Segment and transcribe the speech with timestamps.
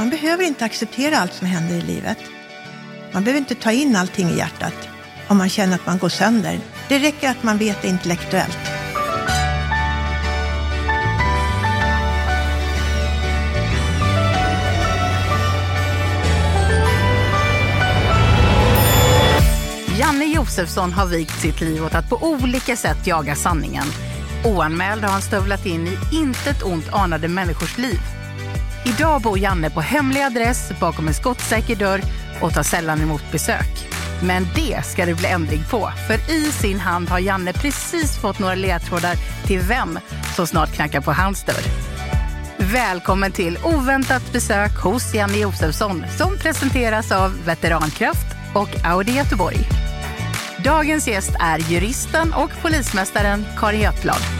[0.00, 2.18] Man behöver inte acceptera allt som händer i livet.
[3.12, 4.88] Man behöver inte ta in allting i hjärtat
[5.28, 6.60] om man känner att man går sönder.
[6.88, 8.58] Det räcker att man vet det intellektuellt.
[19.98, 23.86] Janne Josefsson har vikt sitt liv åt att på olika sätt jaga sanningen.
[24.44, 28.00] Oanmäld har han stövlat in i intet ont anade människors liv.
[28.84, 32.00] Idag bor Janne på hemlig adress bakom en skottsäker dörr
[32.40, 33.88] och tar sällan emot besök.
[34.22, 38.38] Men det ska det bli ändring på, för i sin hand har Janne precis fått
[38.38, 39.14] några ledtrådar
[39.46, 39.98] till vem
[40.36, 41.64] som snart knackar på hans dörr.
[42.58, 49.58] Välkommen till oväntat besök hos Janne Josefsson som presenteras av Veterankraft och Audi Göteborg.
[50.64, 54.39] Dagens gäst är juristen och polismästaren Karin Götblad.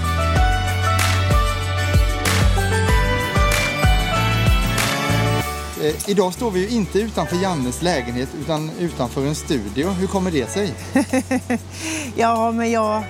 [5.83, 9.91] Eh, idag står vi ju inte utanför Jannes lägenhet utan utanför en studio.
[9.91, 10.75] Hur kommer det sig?
[12.17, 13.03] Ja, men jag...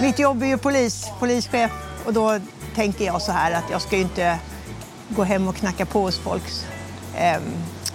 [0.00, 1.70] Mitt jobb är ju polis, polischef.
[2.04, 2.38] Och då
[2.74, 4.38] tänker jag så här att jag ska ju inte
[5.08, 6.42] gå hem och knacka på hos folk
[7.16, 7.36] eh,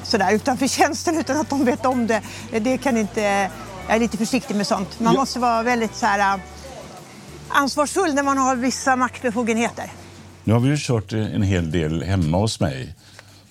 [0.04, 2.22] sådär utanför tjänsten utan att de vet om det.
[2.60, 3.22] Det kan inte...
[3.88, 5.00] Jag är lite försiktig med sånt.
[5.00, 5.20] Man Ja.
[5.20, 6.42] måste vara väldigt så här, eh,
[7.50, 9.92] ansvarsfull när man har vissa maktbefogenheter.
[10.44, 12.96] Nu har vi ju kört en hel del hemma hos mig.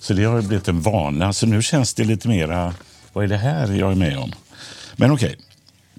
[0.01, 1.33] Så det har blivit en vana.
[1.33, 2.75] Så nu känns det lite mera,
[3.13, 4.33] vad är det här jag är med om?
[4.97, 5.37] Men okej.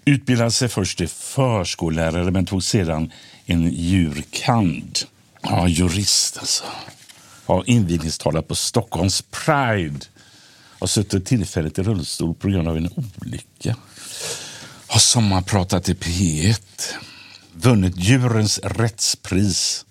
[0.05, 3.11] Utbildade sig först till förskollärare men tog sedan
[3.45, 4.99] en jurkand.
[5.41, 6.63] Ja, jurist alltså.
[7.45, 10.05] Har invigningstalat på Stockholms Pride.
[10.79, 12.89] Har suttit tillfälligt i rullstol på grund av en
[13.21, 13.75] olycka.
[14.87, 16.61] Har sommarpratat i P1.
[17.53, 19.85] Vunnit djurens rättspris.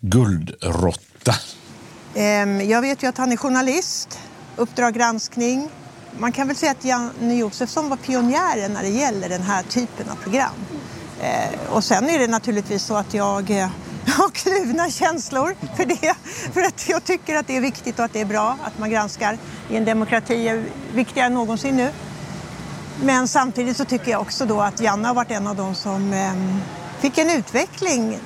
[0.00, 1.34] Guldråtta.
[2.14, 4.18] Ehm, jag vet ju att han är journalist,
[4.56, 5.70] Uppdrag granskning.
[6.18, 10.10] Man kan väl säga att Janne Josefsson var pionjären när det gäller den här typen
[10.10, 10.54] av program.
[11.22, 13.68] Ehm, och sen är det naturligtvis så att jag eh,
[14.06, 16.14] har kluvna känslor för det.
[16.52, 18.90] För att jag tycker att det är viktigt och att det är bra att man
[18.90, 19.38] granskar
[19.70, 20.48] i en demokrati.
[20.48, 21.90] är viktigare än någonsin nu.
[23.04, 26.12] Men samtidigt så tycker jag också då att Janne har varit en av de som
[26.12, 26.60] ehm,
[27.00, 28.18] fick en utveckling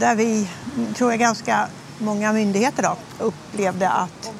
[0.00, 0.48] där vi,
[0.96, 1.68] tror jag, ganska
[1.98, 4.30] många myndigheter då, upplevde att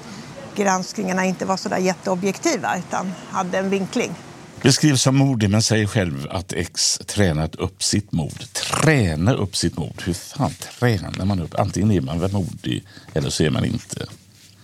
[0.56, 4.14] granskningarna inte var så där jätteobjektiva utan hade en vinkling.
[4.62, 8.52] Beskrivs som modig men säger själv att X tränat upp sitt mod.
[8.52, 10.02] Träna upp sitt mod?
[10.04, 11.54] Hur fan tränar man upp?
[11.58, 12.84] Antingen är man väl modig
[13.14, 14.06] eller så är man inte.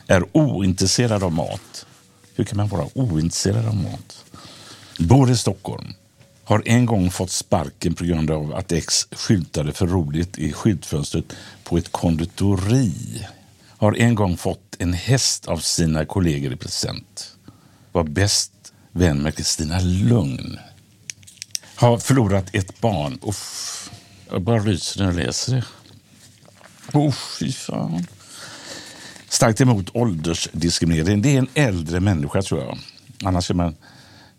[0.06, 1.86] Är ointresserad av mat.
[2.34, 4.24] Hur kan man vara ointresserad av mat?
[4.98, 5.94] Bor i Stockholm.
[6.44, 11.24] Har en gång fått sparken på grund av att X skyltade för roligt i skyltfönstret
[11.64, 13.26] på ett konditori.
[13.68, 17.36] Har en gång fått en häst av sina kollegor i present.
[17.92, 18.52] Var bäst
[18.92, 20.58] vän med Kristina Lugn.
[21.74, 23.18] Har förlorat ett barn.
[23.22, 23.90] Uff,
[24.30, 25.64] jag bara ryser när jag läser det.
[26.98, 28.06] Uff, fy fan.
[29.28, 31.22] Starkt emot åldersdiskriminering.
[31.22, 32.78] Det är en äldre människa tror jag.
[33.24, 33.76] Annars är man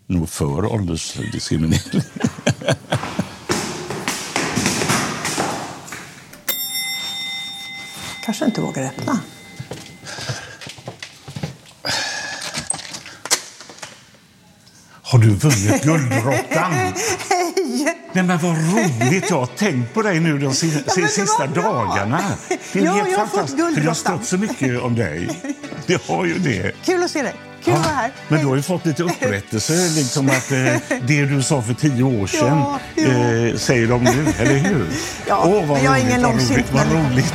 [0.06, 2.02] nog för åldersdiskriminering.
[8.24, 9.20] Kanske inte vågar öppna.
[15.14, 16.72] Har du vunnit Guldråttan?
[17.30, 17.96] Hej!
[18.12, 19.30] Nej men vad roligt!
[19.30, 22.20] Jag har tänkt på dig nu de si- men det sista dagarna.
[22.72, 23.50] Det är Ja, helt jag har fått.
[23.50, 25.28] För det har stått så mycket om dig.
[25.86, 26.72] Det har ju det.
[26.84, 27.34] Kul att se dig.
[27.64, 28.12] Kul att vara här.
[28.28, 32.02] Men du har ju fått lite upprättelse, liksom att eh, det du sa för tio
[32.02, 33.02] år sedan Ja, ja.
[33.02, 34.86] Eh, säger de nu, eller hur?
[35.28, 37.34] Ja, Åh, vad men jag är roligt, ingen vad långsint roligt, vad roligt.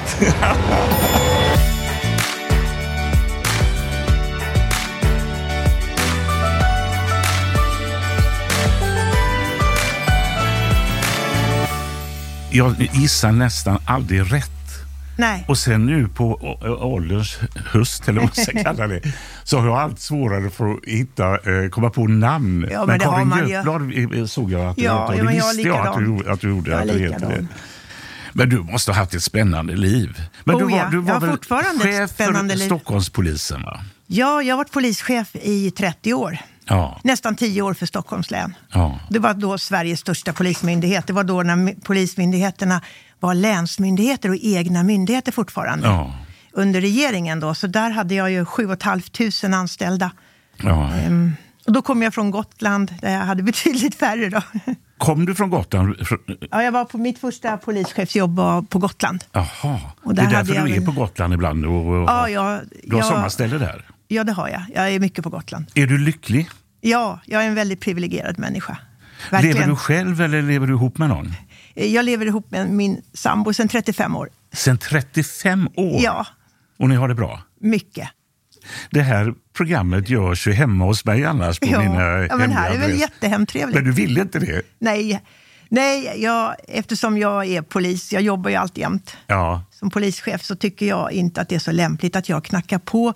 [12.52, 14.52] Jag gissar nästan aldrig rätt.
[15.18, 15.46] Nej.
[15.48, 19.02] Och sen nu på ålderns höst, eller vad man ska kalla det,
[19.44, 22.68] så har jag allt svårare för att hitta, eh, komma på namn.
[22.72, 23.50] Ja, men det har Karin.
[23.50, 25.70] Götblad eh, såg jag att du Ja, hette, och ja, det men jag är visste
[25.70, 26.72] jag att du, att du gjorde.
[26.72, 27.48] Jag att du heter det.
[28.34, 30.22] Men du måste ha haft ett spännande liv.
[30.44, 32.66] Men Oh du var, ja, du jag var har väl fortfarande chef för.
[32.66, 33.62] Stockholmspolisen?
[33.62, 33.82] Va?
[34.08, 36.38] Ja, jag har varit polischef i 30 år.
[36.70, 37.00] Ja.
[37.04, 38.56] Nästan 10 år för Stockholms län.
[38.74, 39.00] ja.
[39.10, 41.08] Det var då Sveriges största polismyndighet.
[41.08, 42.82] Det var då när polismyndigheterna
[43.20, 45.88] var länsmyndigheter och egna myndigheter fortfarande.
[45.88, 46.14] Ja.
[46.52, 47.54] Under regeringen då.
[47.54, 50.12] Så där hade jag ju 7 500 anställda.
[50.64, 51.34] Ehm,
[51.68, 54.30] Och då kom jag från Gotland där jag hade betydligt färre.
[54.30, 54.42] Då.
[54.98, 55.96] Kom du från Gotland?
[56.52, 59.24] Ja, jag var på mitt första polischefsjobb var på Gotland.
[59.32, 61.66] Jaha, Och det är därför du är väl- på Gotland ibland?
[61.66, 63.86] Och, och, Ja, jag, du har jag, sommarställe där?
[64.10, 64.62] Ja, det har jag.
[64.76, 65.66] Jag är mycket på Gotland.
[65.76, 66.50] Är du lycklig?
[66.82, 68.78] Ja, jag är en väldigt privilegierad människa.
[69.32, 69.56] Verkligen.
[69.56, 71.34] Lever du själv eller lever du ihop med någon?
[71.76, 74.30] Jag lever ihop med min sambo sedan 35 år.
[74.54, 76.02] Sen 35 år?
[76.02, 76.26] Ja,
[76.80, 77.42] Och ni har det bra?
[77.62, 78.10] mycket.
[78.90, 82.72] Det här programmet görs ju hemma hos mig annars på Ja, mina ja men här
[82.72, 83.76] är väl jättehemtrevligt.
[83.76, 84.62] Men du ville inte det?
[84.80, 85.22] Nej,
[85.70, 89.64] nej jag, eftersom jag är polis, jag jobbar ju alltjämt Ja.
[89.72, 93.14] som polischef, så tycker jag inte att det är så lämpligt att jag knackar på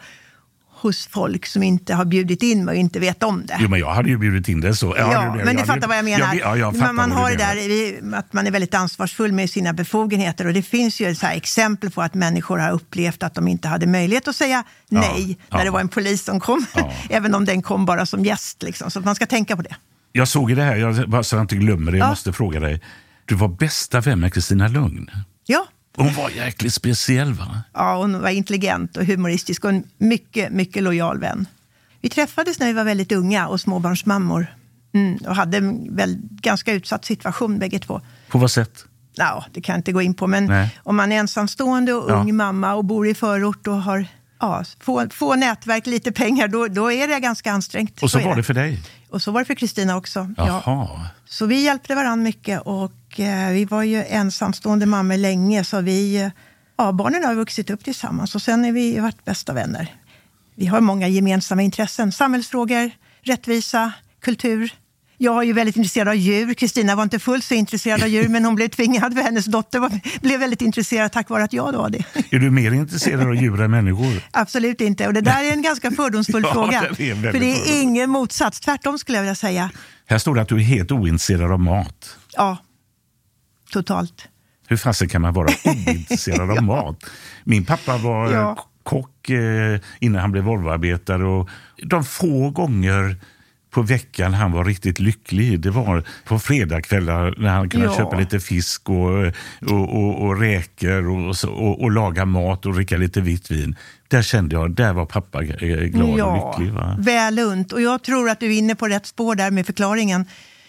[0.83, 3.57] hos folk som inte har bjudit in mig och inte vet om det.
[3.59, 4.95] Jo, men jag hade ju bjudit in det så.
[4.97, 6.35] Ja, det- men du fattar vad jag menar.
[6.35, 10.47] Ja, jag fattar man har det där att man är väldigt ansvarsfull med sina befogenheter.
[10.47, 13.87] Och det finns ju så exempel på att människor har upplevt att de inte hade
[13.87, 15.63] möjlighet att säga nej när ja.
[15.65, 16.65] det var en polis som kom.
[16.75, 16.93] Ja.
[17.09, 18.63] Även om den kom bara som gäst.
[18.63, 18.91] Liksom.
[18.91, 19.75] Så man ska tänka på det.
[20.11, 22.09] Jag såg det här, jag, så jag inte glömmer det, jag Ja.
[22.09, 22.81] måste fråga dig.
[23.25, 25.09] Du var bästa vän med Kristina Lugn.
[25.45, 25.65] Ja,
[25.95, 27.61] Hon var jäkligt speciell va?
[27.73, 31.45] Ja, hon var intelligent och humoristisk och en mycket, mycket lojal vän.
[32.01, 34.47] Vi träffades när vi var väldigt unga och småbarnsmammor.
[34.93, 38.01] Mm, och hade en väl, ganska utsatt situation bägge två.
[38.29, 38.85] På vad sätt?
[39.15, 40.69] Ja, det kan jag inte gå in på, men Nej.
[40.83, 42.15] om man är ensamstående och Ja.
[42.15, 44.05] ung mamma och bor i förort och har
[44.39, 48.03] ja, få, få nätverk, lite pengar, då, då är det ganska ansträngt.
[48.03, 48.79] Och så är var det för dig?
[49.13, 50.29] Och så var det för Kristina också.
[50.37, 51.09] Ja.
[51.25, 56.31] Så vi hjälpte varandra mycket och eh, vi var ju ensamstående mammor länge så vi,
[56.77, 59.95] ja, barnen har vuxit upp tillsammans och sen är vi varit bästa vänner.
[60.55, 62.11] Vi har många gemensamma intressen.
[62.11, 64.73] Samhällsfrågor, rättvisa, kultur.
[65.17, 66.53] Jag är ju väldigt intresserad av djur.
[66.53, 69.79] Kristina var inte fullt så intresserad av djur men hon blev tvingad för hennes dotter
[69.79, 72.03] var, blev väldigt intresserad tack vare att jag då var det.
[72.29, 74.21] Är du mer intresserad av djur än människor?
[74.31, 75.07] Absolut inte.
[75.07, 76.81] Och det där är en ganska fördomsfull Ja, fråga.
[76.81, 77.73] det För det är fördomsfull.
[77.81, 78.59] ingen motsats.
[78.59, 79.69] Tvärtom skulle jag vilja säga.
[80.05, 82.17] Här står det att du är helt ointresserad av mat.
[82.33, 82.57] Ja,
[83.71, 84.27] totalt.
[84.67, 87.03] Hur fasen kan man vara ointresserad av mat?
[87.43, 88.67] Min pappa var Ja.
[88.83, 91.49] kock eh, innan han blev Volvoarbetare och
[91.83, 93.15] de få gånger
[93.73, 97.95] på veckan han var riktigt lycklig, det var på fredagskvällar när han kunde Ja.
[97.97, 99.25] köpa lite fisk och,
[99.71, 103.75] och, och, och räkor och, och, och laga mat och dricka lite vitt vin.
[104.07, 105.49] Där kände jag, där var pappa eh,
[105.83, 106.73] glad och lycklig.
[106.73, 106.95] Va?
[106.99, 107.73] väl unt.
[107.73, 110.25] Och jag tror att du är inne på rätt spår där med förklaringen.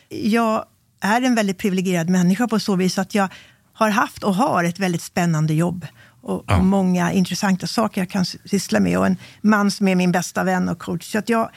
[0.09, 0.65] Jag
[1.01, 3.29] är en väldigt privilegierad människa på så vis att jag
[3.73, 5.87] har haft och har ett väldigt spännande jobb.
[6.21, 6.57] Och, Ja.
[6.57, 8.99] och många intressanta saker jag kan syssla med.
[8.99, 11.05] Och en man som är min bästa vän och coach.
[11.13, 11.51] Så att jag,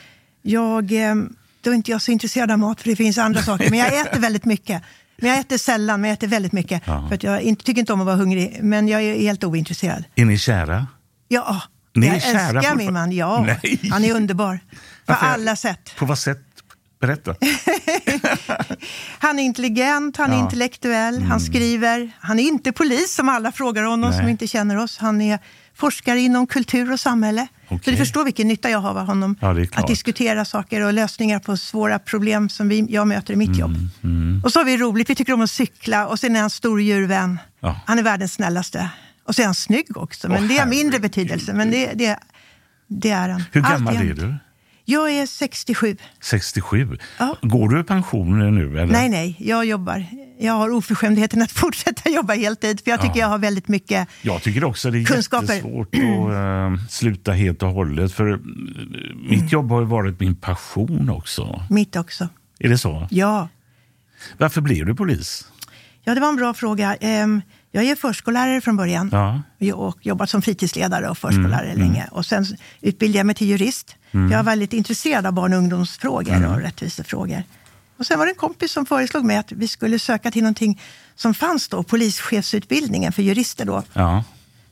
[0.51, 1.15] jag, eh,
[1.61, 3.69] då är inte jag så intresserad av mat, för det finns andra saker.
[3.69, 4.81] Men jag äter väldigt mycket.
[5.17, 6.81] Men jag äter sällan, men jag äter väldigt mycket.
[6.85, 7.07] Ja.
[7.07, 10.03] För att jag inte, tycker inte om att vara hungrig, men jag är helt ointresserad.
[10.15, 10.87] Är ni kära?
[11.27, 11.61] Ja,
[11.95, 13.11] Ni är jag kära älskar min man.
[13.11, 13.79] Ja, Nej.
[13.91, 14.59] han är underbar.
[14.69, 14.73] På
[15.05, 15.25] Varför?
[15.27, 15.95] alla sätt.
[15.97, 16.39] På vad sätt?
[17.01, 17.35] Berätta.
[19.19, 20.43] Han är intelligent, han är Ja.
[20.43, 22.11] intellektuell, han skriver.
[22.19, 24.19] Han är inte polis som alla frågar honom Nej.
[24.19, 24.97] som inte känner oss.
[24.97, 25.39] Han är
[25.75, 27.47] forskare inom kultur och samhälle.
[27.69, 27.93] Så Okej.
[27.93, 29.36] du förstår vilken nytta jag har av honom.
[29.39, 33.47] Ja, att diskutera saker och lösningar på svåra problem som vi, jag möter i mitt
[33.50, 33.75] Mm, jobb.
[34.45, 36.81] Och så har vi roligt, vi tycker om att cykla och sen är han stor
[36.81, 37.39] djurvän.
[37.59, 37.79] Ja.
[37.86, 38.89] Han är världens snällaste.
[39.24, 41.53] Och så är han snygg också, men Åh, det är mindre betydelse.
[41.53, 42.19] Men det, det,
[42.88, 43.43] det är han.
[43.51, 44.36] Hur gammal är du?
[44.89, 45.98] Jag är 67.
[46.22, 46.98] 67.
[47.20, 47.38] Ja.
[47.41, 48.79] Går du i pension nu?
[48.79, 48.94] Eller?
[48.94, 50.06] Nej, nej, jag jobbar.
[50.39, 53.22] Jag har oförskämdheten att fortsätta jobba heltid, för jag tycker Ja.
[53.22, 55.53] jag har väldigt mycket Jag tycker också det är Kunskaper.
[55.53, 56.01] jättesvårt att
[56.82, 58.13] eh, sluta helt och hållet.
[58.13, 58.38] För eh,
[59.29, 61.63] mitt jobb har ju varit min passion också.
[61.70, 62.29] mitt också.
[62.60, 63.08] Är det så?
[63.12, 63.50] Ja.
[64.38, 65.48] Varför blev du polis?
[66.03, 66.96] ja, det var en bra fråga.
[67.71, 69.41] Jag är förskollärare från början Ja.
[69.75, 72.07] och jobbat som fritidsledare och förskollärare Mm, länge.
[72.12, 72.45] Och sen
[72.81, 73.95] utbildade jag mig till jurist.
[74.12, 74.31] Mm.
[74.31, 77.43] Jag var väldigt intresserad av barn och ungdomsfrågor och rättvisefrågor.
[77.97, 80.81] Och sen var det en kompis som föreslog mig att vi skulle söka till någonting
[81.15, 83.83] som fanns då, polischefsutbildningen för jurister då.
[83.93, 84.24] Ja.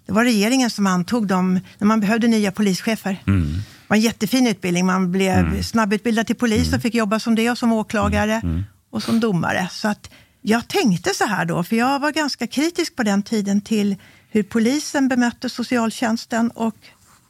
[0.06, 3.22] Det var regeringen som antog dem när man behövde nya polischefer.
[3.28, 3.52] Mm.
[3.54, 4.86] Det var en jättefin utbildning.
[4.86, 8.64] Man blev snabbutbildad till polis och fick jobba som det och som åklagare Mm.
[8.90, 9.68] och som domare.
[9.72, 10.10] Så att
[10.48, 13.96] jag tänkte så här då, för jag var ganska kritisk på den tiden till
[14.30, 16.76] hur polisen bemötte socialtjänsten och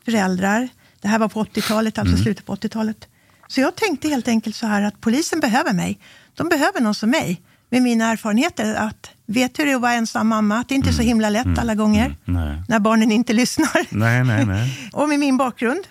[0.06, 0.70] föräldrar.
[1.02, 2.24] Det här var på 80-talet, alltså Mm.
[2.24, 3.08] slutet på 80-talet.
[3.48, 6.00] Så jag tänkte helt enkelt så här att polisen behöver mig.
[6.34, 8.76] De behöver någon som mig med mina erfarenheter.
[8.76, 11.30] Att vet hur det är att vara ensam mamma, att det inte är så himla
[11.30, 12.62] lätt alla gånger Nej.
[12.68, 13.86] när barnen inte lyssnar.
[13.90, 14.90] Nej, nej, nej.
[14.94, 15.88] Och med min bakgrund.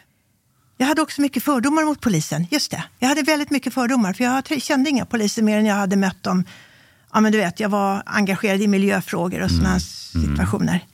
[0.77, 2.47] Jag hade också mycket fördomar mot polisen.
[2.51, 2.85] Just det.
[2.99, 4.13] Jag hade väldigt mycket fördomar.
[4.13, 6.45] För jag kände inga poliser mer än jag hade mött dem.
[7.15, 10.85] Ja, men du vet, jag var engagerad i miljöfrågor och sådana situationer.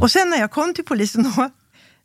[0.00, 1.50] Och sen när jag kom till polisen, då,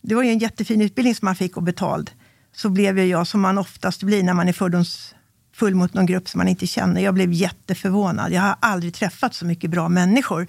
[0.01, 2.11] det var ju en jättefin utbildning som man fick och betald.
[2.55, 6.29] Så blev ju jag, som man oftast blir när man är fördomsfull mot någon grupp
[6.29, 7.01] som man inte känner.
[7.01, 8.31] Jag blev jätteförvånad.
[8.31, 10.47] Jag har aldrig träffat så mycket bra människor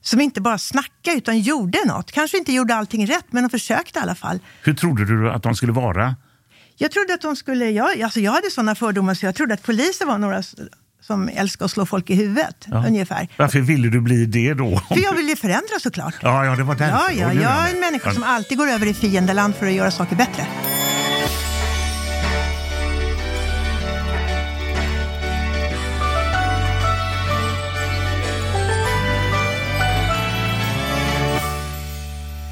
[0.00, 2.12] som inte bara snackade utan gjorde något.
[2.12, 4.38] Kanske inte gjorde allting rätt, men de försökte i alla fall.
[4.62, 6.16] Hur trodde du att de skulle vara?
[6.76, 7.70] Jag trodde att de skulle...
[7.70, 10.42] Jag, alltså jag hade sådana fördomar så jag trodde att poliser var några
[11.06, 12.86] som älskar att slå folk i huvudet, Ja.
[12.86, 13.28] ungefär.
[13.36, 14.78] Varför ville du bli det då?
[14.88, 16.14] För jag ville förändra såklart.
[16.22, 16.96] Ja, ja, det var därför.
[16.96, 19.90] Ja, ja, jag är en människa som alltid går över i fiendeland för att göra
[19.90, 20.46] saker bättre.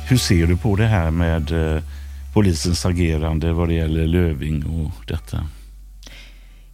[0.09, 1.83] Hur ser du på det här med eh,
[2.35, 5.45] polisens agerande vad det gäller Löving och detta?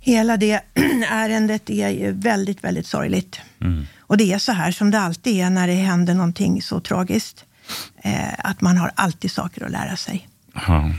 [0.01, 0.61] Hela det
[1.09, 3.41] ärendet är ju väldigt, väldigt sorgligt.
[3.61, 3.87] Mm.
[3.99, 7.45] Och det är så här som det alltid är när det händer någonting så tragiskt.
[8.03, 10.29] Eh, att man har alltid saker att lära sig.
[10.55, 10.91] Ja.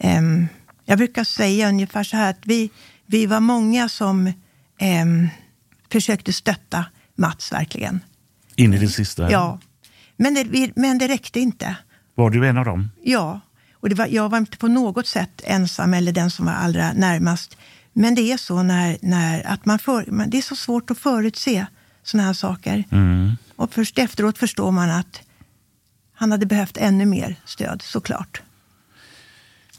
[0.00, 0.48] Ehm,
[0.84, 2.70] jag brukar säga ungefär så här att vi,
[3.06, 4.32] vi var många som
[4.78, 5.28] ehm,
[5.92, 6.84] försökte stötta
[7.14, 8.00] Mats verkligen.
[8.56, 9.30] In i det sista?
[9.30, 9.58] Ja.
[10.16, 11.76] Men det, men det räckte inte.
[12.14, 12.90] Var du en av dem?
[13.02, 13.40] Ja.
[13.72, 16.92] Och det var, jag var inte på något sätt ensam eller den som var allra
[16.92, 17.56] närmast.
[17.98, 21.66] Men det är så när, när att man för, det är så svårt att förutse
[22.02, 22.84] såna här saker.
[22.90, 23.36] Mm.
[23.56, 25.22] Och först efteråt förstår man att
[26.14, 28.42] han hade behövt ännu mer stöd, såklart.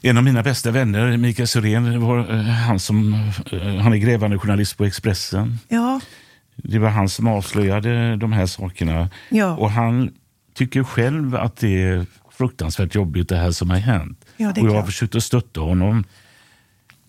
[0.02, 3.14] En av mina bästa vänner, Mikael Syrén, var eh, han som
[3.52, 5.60] eh, han är grävande journalist på Expressen.
[5.68, 6.00] Ja,
[6.56, 9.10] Det var han som avslöjade de här sakerna.
[9.30, 9.56] Ja.
[9.58, 10.12] Och han
[10.54, 14.26] tycker själv att det är fruktansvärt jobbigt det här som har hänt.
[14.38, 14.86] Ja, och jag har klart.
[14.86, 16.04] försökt att stötta honom.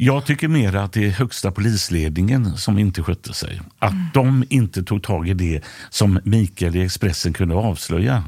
[0.00, 3.60] Jag tycker mer att det är högsta polisledningen som inte skötte sig.
[3.78, 4.04] Att Mm.
[4.14, 8.24] de inte tog tag i det som Mikael i Expressen kunde avslöja.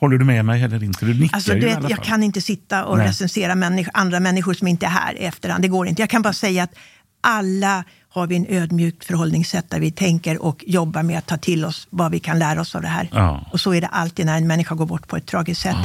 [0.00, 1.04] Håller du med mig eller inte?
[1.06, 3.08] Du nickar Alltså, du vet, jag kan inte sitta och Nej.
[3.08, 5.62] recensera människ- andra människor som inte är här i efterhand.
[5.64, 6.02] Det går inte.
[6.02, 6.74] Jag kan bara säga att
[7.20, 11.64] alla har vi en ödmjukt förhållningssätt där vi tänker och jobbar med att ta till
[11.64, 13.08] oss vad vi kan lära oss av det här.
[13.12, 13.48] Ja.
[13.52, 15.76] Och så är det alltid när en människa går bort på ett tragiskt sätt.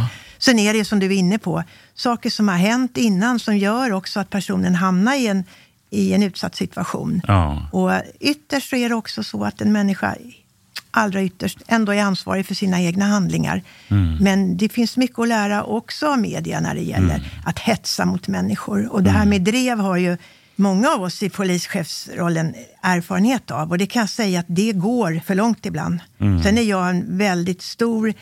[0.43, 1.63] Sen är det som du är inne på,
[1.95, 5.43] saker som har hänt innan som gör också att personen hamnar i en,
[5.89, 7.21] i en utsatt situation.
[7.27, 7.67] Ja.
[7.71, 10.15] Och ytterst så är det också så att en människa
[10.91, 13.61] allra ytterst ändå är ansvarig för sina egna handlingar.
[13.87, 14.17] Mm.
[14.23, 17.27] Men det finns mycket att lära också av media när det gäller Mm.
[17.45, 18.93] att hetsa mot människor.
[18.93, 20.17] Och det här med drev har ju
[20.55, 23.69] många av oss i polischefsrollen erfarenhet av.
[23.69, 25.99] Och det kan jag säga att det går för långt ibland.
[26.19, 26.43] Mm.
[26.43, 28.13] Sen är jag en väldigt stor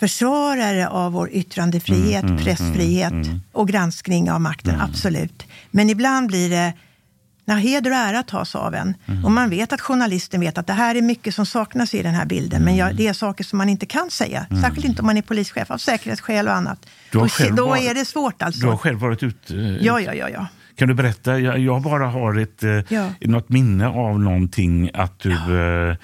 [0.00, 3.40] försvarare av vår yttrandefrihet, Mm, mm, pressfrihet mm, mm.
[3.52, 5.46] och granskning av makten, absolut.
[5.70, 6.72] Men ibland blir det
[7.44, 8.94] när heder och ära tas av en.
[9.06, 9.24] Mm.
[9.24, 12.14] Och man vet att journalisten vet att det här är mycket som saknas i den
[12.14, 12.62] här bilden.
[12.62, 14.46] Men jag, det är saker som man inte kan säga.
[14.62, 16.78] Särskilt inte om man är polischef av säkerhetsskäl och annat.
[16.84, 16.90] Mm.
[17.12, 18.60] Du har Då, själv då är det svårt alltså.
[18.60, 19.54] Du har själv varit ute.
[19.80, 20.28] Ja, ja, ja.
[20.28, 20.46] ja.
[20.76, 21.38] Kan du berätta?
[21.38, 23.10] Jag, jag bara har ett, eh, Ja.
[23.20, 25.32] något minne av någonting att du...
[25.32, 25.96] eh, eh,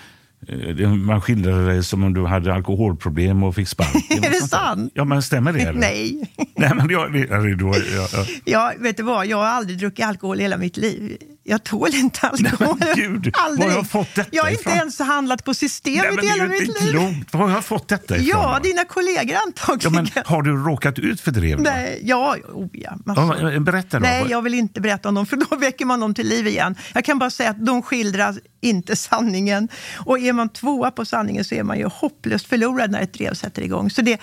[1.06, 4.24] man skildrade dig som om du hade alkoholproblem och fick sparken.
[4.24, 4.92] Är det sant?
[4.94, 5.60] Ja, men stämmer det?
[5.60, 5.80] Eller?
[5.80, 6.32] Nej.
[6.56, 8.24] Nej, men jag, det, ja, det- då, ja, ja.
[8.44, 9.26] Ja, vet du vad?
[9.26, 11.16] Jag har aldrig druckit alkohol i hela mitt liv.
[11.44, 12.76] Jag tål inte alkohol.
[12.80, 14.74] Nej, gud, var har jag fått detta Jag har inte ifrån?
[14.76, 16.90] ens handlat på systemet Nej, men i det hela mitt liv.
[16.90, 17.32] klokt.
[17.34, 18.28] Var har jag fått detta ifrån?
[18.42, 19.92] Ja, dina kollegor ja, antagligen.
[20.14, 21.56] men Har du råkat ut för drev?
[21.56, 21.62] då?
[21.62, 23.52] Nej, ja, oh, ja massor.
[23.52, 24.02] Ja, berätta då.
[24.02, 26.74] Nej, jag vill inte berätta om dem, för då väcker man dem till liv igen.
[26.94, 29.68] Jag kan bara säga att de skildrar inte sanningen.
[30.06, 33.34] Och är man tvåa på sanningen så är man ju hopplöst förlorad när ett drev
[33.34, 33.90] sätter igång.
[33.90, 34.20] Så det,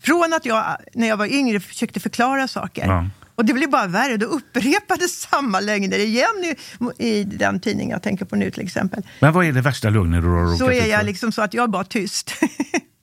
[0.00, 2.86] från att jag, när jag var yngre, försökte förklara saker.
[2.86, 3.06] Ja.
[3.34, 4.16] Och det blev bara värre.
[4.16, 6.54] Då upprepades samma lögner igen
[6.98, 9.02] i, i den tidning jag tänker på nu till exempel.
[9.20, 11.64] Men vad är det värsta lögnen du har Så är jag liksom så att jag
[11.64, 12.34] är bara tyst.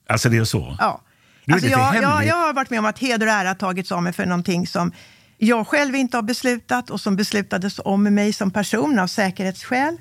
[0.08, 0.76] Alltså det är så?
[0.78, 1.02] Ja.
[1.44, 3.54] Du är Alltså lite jag, jag, jag har varit med om att heder och ära
[3.54, 4.92] tagits av mig för någonting som
[5.38, 9.96] jag själv inte har beslutat och som beslutades om mig som person av säkerhetsskäl.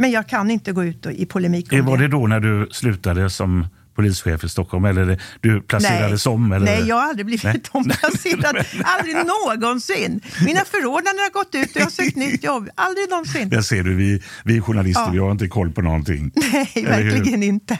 [0.00, 2.02] Men jag kan inte gå ut och, i polemik om Eh, Var det.
[2.04, 3.66] det då när du slutade som
[4.02, 6.52] polischef i Stockholm eller du placerades om?
[6.52, 6.66] Eller?
[6.66, 7.62] Nej, jag har aldrig blivit Nej.
[7.70, 8.56] omplacerad.
[8.84, 10.20] aldrig någonsin.
[10.44, 12.68] Mina förordnanden har gått ut och jag har sökt nytt jobb.
[12.74, 13.48] Aldrig någonsin.
[13.48, 15.10] Där ser du, vi, vi journalister Ja.
[15.10, 16.30] vi har inte koll på någonting.
[16.52, 17.10] Nej, Eller hur?
[17.12, 17.78] verkligen inte.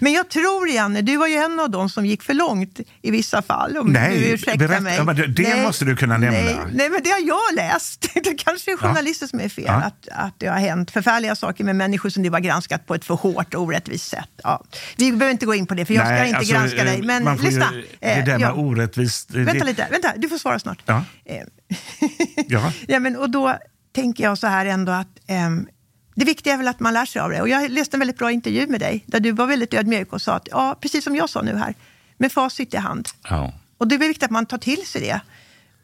[0.00, 3.10] Men jag tror, Janne, du var ju en av dem som gick för långt i
[3.10, 3.76] vissa fall.
[3.76, 4.80] Om Nej, du ursäktar berätta.
[4.80, 4.96] mig.
[4.96, 6.38] Ja, det- det måste du kunna nämna.
[6.40, 8.06] Nej, nej, men det har jag läst.
[8.14, 9.64] Det kanske är journalister som är fel.
[9.66, 9.72] Ja.
[9.74, 13.04] Att, att det har hänt förfärliga saker med människor som du har granskat på ett
[13.04, 14.28] för hårt och orättvist sätt.
[14.42, 14.64] Ja.
[14.96, 16.84] Vi behöver inte gå in på det, för jag ska Nej, inte alltså, granska eh,
[16.84, 17.02] dig.
[17.02, 17.72] Men man får ju- lyssna.
[18.00, 18.52] Det Eh, där med ja.
[18.52, 19.28] orättvist...
[19.32, 20.82] det- Vänta lite, vänta, du får svara snart.
[20.86, 21.04] Ja.
[21.24, 21.36] Eh,
[22.48, 22.72] Ja.
[22.88, 23.56] Ja, men, och då
[23.94, 25.66] tänker jag så här ändå att ehm,
[26.14, 27.40] det viktiga är väl att man lär sig av det.
[27.40, 30.22] Och jag läste en väldigt bra intervju med dig där du var väldigt ödmjuk och
[30.22, 31.74] sa att, ja, precis som jag sa nu här,
[32.18, 33.08] med facit i hand.
[33.28, 33.52] Ja.
[33.78, 35.20] Och det är viktigt att man tar till sig det.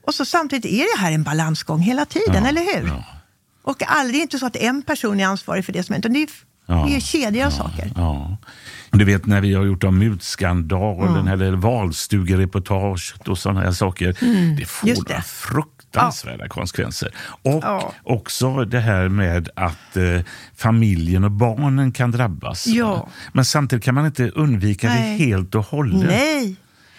[0.06, 2.88] Och så samtidigt är det här en balansgång hela tiden, Ja, eller hur?
[2.88, 3.04] ja.
[3.62, 6.22] Och aldrig inte så att en person är ansvarig för det som hänt, utan det
[6.22, 6.28] är,
[6.68, 7.90] Ja, det är kedjor av saker.
[9.00, 9.04] Ja.
[9.06, 11.28] Du vet när vi har gjort om mutskandalen Mm.
[11.28, 14.16] eller valstugereportaget och sådana här saker.
[14.58, 15.22] det får det.
[15.26, 17.14] fruktansvärda konsekvenser.
[17.42, 17.92] Och Ja.
[18.02, 20.20] också det här med att eh,
[20.56, 22.66] familjen och barnen kan drabbas.
[22.66, 23.08] Ja.
[23.32, 25.18] Men samtidigt kan man inte undvika Nej.
[25.18, 26.06] det helt och hållet.
[26.08, 26.56] Nej,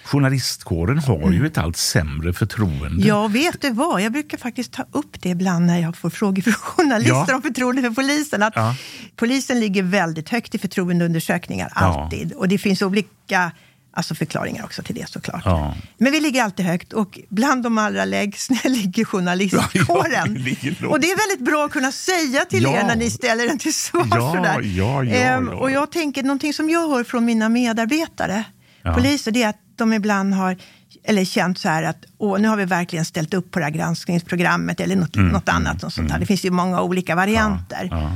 [0.08, 3.08] Journalistkåren har ju ett allt sämre förtroende.
[3.08, 4.02] Ja, vet du vad?
[4.02, 7.36] Jag brukar faktiskt ta upp det ibland när jag får frågor från journalister Ja.
[7.36, 8.44] om förtroende för polisen.
[8.44, 8.76] Att Ja.
[9.16, 11.82] Polisen ligger väldigt högt i förtroendeundersökningar, Ja.
[11.82, 12.34] alltid.
[12.34, 13.52] Och det finns olika
[13.94, 15.42] alltså förklaringar också till det såklart.
[15.46, 15.76] Ja.
[15.98, 20.46] Men vi ligger alltid högt och bland de allra lägst ligger journalistkåren.
[20.80, 22.78] Ja, och det är väldigt bra att kunna säga till Ja.
[22.78, 24.08] er när ni ställer den till svars.
[24.12, 24.62] Ja, sådär.
[24.62, 25.56] ja, ja, Ehm, ja.
[25.56, 28.44] Och jag tänker, någonting som jag hör från mina medarbetare,
[28.84, 28.94] Ja.
[28.94, 30.56] poliser, det är att de ibland har
[31.04, 33.72] eller känt så här att Åh, nu har vi verkligen ställt upp på det här
[33.72, 35.84] granskningsprogrammet eller något, något annat.
[35.84, 36.20] Och sånt här.
[36.20, 37.84] Det finns ju många olika varianter.
[37.92, 38.12] Mm, Ja.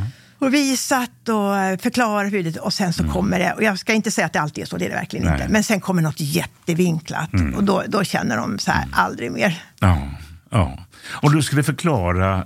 [0.46, 3.94] Och visat och eh, förklarat hur det, och sen så kommer det, och jag ska
[3.94, 5.34] inte säga att det alltid är så, det är det verkligen Mm.
[5.38, 5.42] Nej.
[5.44, 5.54] inte.
[5.54, 9.64] Men sen kommer något jättevinklat och då, då känner de så här, aldrig mer.
[9.80, 10.08] Ja,
[10.50, 10.78] ja.
[11.12, 12.46] Om du skulle förklara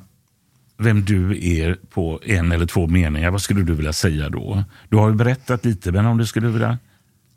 [0.78, 4.64] vem du är på en eller två meningar, vad skulle du vilja säga då?
[4.90, 6.78] Du har ju berättat lite, men om du skulle vilja...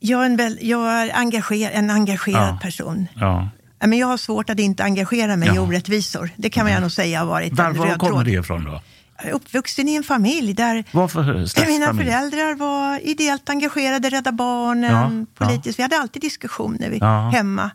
[0.01, 2.59] Jag är en, väl, jag är engager, en engagerad Ja.
[2.63, 3.07] person.
[3.15, 3.49] Ja.
[3.81, 5.61] Ja, Men jag har svårt att inte engagera mig i Ja.
[5.61, 6.31] orättvisor.
[6.37, 8.25] Det kan man jag nog säga har varit en Var, var röd kommer tråd.
[8.25, 8.83] det ifrån då?
[9.19, 11.23] Jag är uppvuxen i en familj där Varför
[11.67, 12.05] mina familj?
[12.11, 15.47] föräldrar var ideellt engagerade, Rädda Barnen, Ja, ja.
[15.47, 15.79] politiskt.
[15.79, 17.31] Vi hade alltid diskussioner vi, Ja.
[17.35, 17.71] hemma.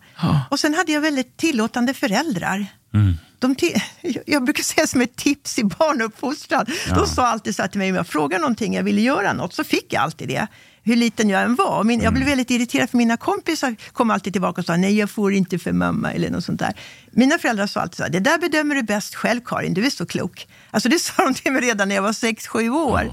[0.50, 2.66] Och sen hade jag väldigt tillåtande föräldrar.
[2.94, 3.18] Mm.
[3.40, 3.56] De
[4.26, 6.66] jag brukar säga som ett tips i barnuppfostran.
[6.96, 9.54] De sa alltid så här till mig, om jag frågade någonting, jag ville göra något,
[9.54, 10.48] så fick jag alltid det.
[10.86, 11.84] Hur liten jag än var.
[11.84, 12.14] Min, Jag Mm.
[12.14, 15.60] blev väldigt irriterad för mina kompisar kom alltid tillbaka och sa, nej jag får inte
[15.60, 16.74] för mamma eller något sånt där.
[17.12, 19.90] Mina föräldrar sa alltid så här, det där bedömer du bäst själv Karin, du är
[19.90, 20.48] så klok.
[20.72, 23.12] Alltså det sa de till mig redan när jag var sex sju år.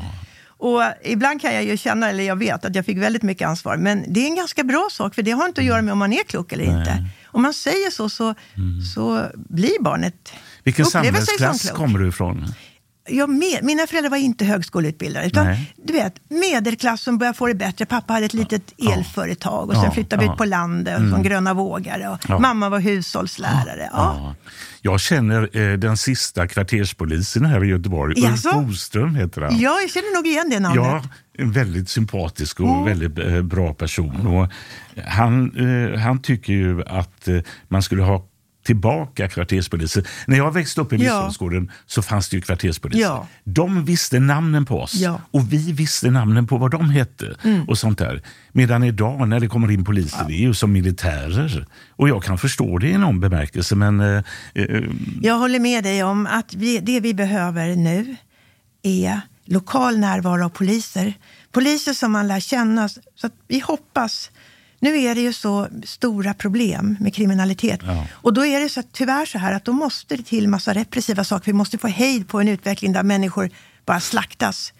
[0.63, 3.77] Och ibland kan jag ju känna, eller jag vet, att jag fick väldigt mycket ansvar.
[3.77, 5.99] Men det är en ganska bra sak, för det har inte att göra med om
[5.99, 7.07] man är klok eller inte.
[7.25, 8.35] Om man säger så, så,
[8.95, 10.33] så blir barnet...
[10.65, 12.55] Vilken samhällsklass kommer du ifrån?
[13.11, 15.27] Jag med, mina föräldrar var inte högskoleutbildade.
[15.27, 15.75] Utan, Nej.
[15.85, 17.87] du vet, medelklass som börjar få det bättre.
[17.87, 20.33] Pappa hade ett litet elföretag och sen Ja, flyttade vi ja.
[20.33, 21.23] ut på landet som Mm.
[21.23, 22.09] gröna vågare.
[22.09, 22.39] Och Ja.
[22.39, 23.91] Mamma var hushållslärare.
[23.93, 24.17] Ja.
[24.23, 24.35] Ja.
[24.83, 28.21] Jag känner eh, den sista kvarterspolisen här i Göteborg.
[28.21, 28.49] Jaså?
[28.59, 29.59] Ulf Boström heter han.
[29.59, 30.85] Ja, jag känner nog igen det namnet.
[30.85, 31.03] Ja,
[31.39, 32.85] en väldigt sympatisk och Mm.
[32.85, 34.27] väldigt eh, bra person.
[34.27, 34.49] Och
[35.07, 35.53] han,
[35.93, 38.27] eh, han tycker ju att eh, man skulle ha
[38.65, 40.07] tillbaka kvarterspoliser.
[40.27, 41.01] När jag växte upp i Ja.
[41.01, 43.03] Biskopsgården så fanns det ju kvarterspoliser.
[43.03, 43.27] Ja.
[43.45, 45.21] De visste namnen på oss Ja.
[45.31, 47.37] och vi visste namnen på vad de hette.
[47.45, 47.69] Mm.
[47.69, 48.23] och sånt där.
[48.53, 51.67] Medan idag när det kommer in poliser, det är ju som militärer.
[51.97, 54.23] Och jag kan förstå det i någon bemärkelse men eh,
[54.55, 54.83] eh,
[55.23, 58.17] Jag håller med dig om att vi, det vi behöver nu
[58.83, 61.15] är lokal närvaro av poliser.
[61.53, 62.89] Poliser som man lär känna.
[62.89, 64.31] Så att vi hoppas
[64.83, 67.81] Nu är det ju så stora problem med kriminalitet.
[67.83, 68.07] Ja.
[68.11, 71.25] Och då är det så, tyvärr så här att då måste det till massa repressiva
[71.25, 71.47] saker.
[71.47, 73.51] Vi måste få hejd på en utveckling där människor
[73.87, 74.73] bara slaktas.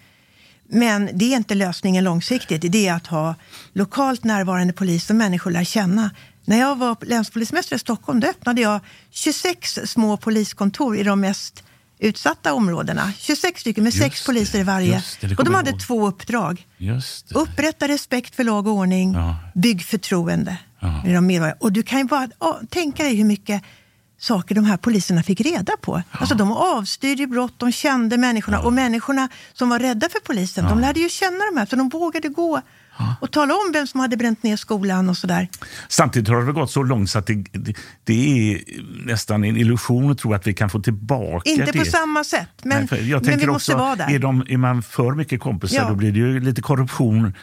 [0.69, 2.71] Men det är inte lösningen långsiktigt.
[2.71, 3.35] Det är att ha
[3.73, 6.11] lokalt närvarande polis som människor lär känna.
[6.45, 8.79] När jag var länspolismästare i Stockholm då öppnade jag
[9.11, 11.63] 26 små poliskontor i de mest
[12.01, 13.11] utsatta områdena.
[13.19, 15.03] 26 stycken med sex poliser i varje.
[15.21, 15.79] det, det och de hade ihåg.
[15.81, 16.67] två uppdrag.
[17.35, 19.35] Upprätta respekt för lag och ordning, Ja.
[19.55, 21.03] bygg förtroende Ja.
[21.03, 21.57] med de medborgare.
[21.59, 23.63] Och du kan ju bara ja, tänka dig hur mycket
[24.19, 26.01] saker de här poliserna fick reda på.
[26.11, 30.79] Alltså de avstyrde brott, de kände människorna och människorna som var rädda för polisen, de
[30.79, 32.61] lärde ju känna de här så de vågade gå
[33.21, 35.47] och tala om vem som hade bränt ner skolan och sådär.
[35.87, 38.61] Samtidigt har det väl gått så långt så att det, det, det är
[39.05, 41.79] nästan en illusion att tro att vi kan få tillbaka Inte det.
[41.79, 44.09] på samma sätt, men, Nej, jag men vi måste också, vara där.
[44.15, 45.89] Är, de, är man för mycket kompisar Ja.
[45.89, 47.33] då blir det ju lite korruption.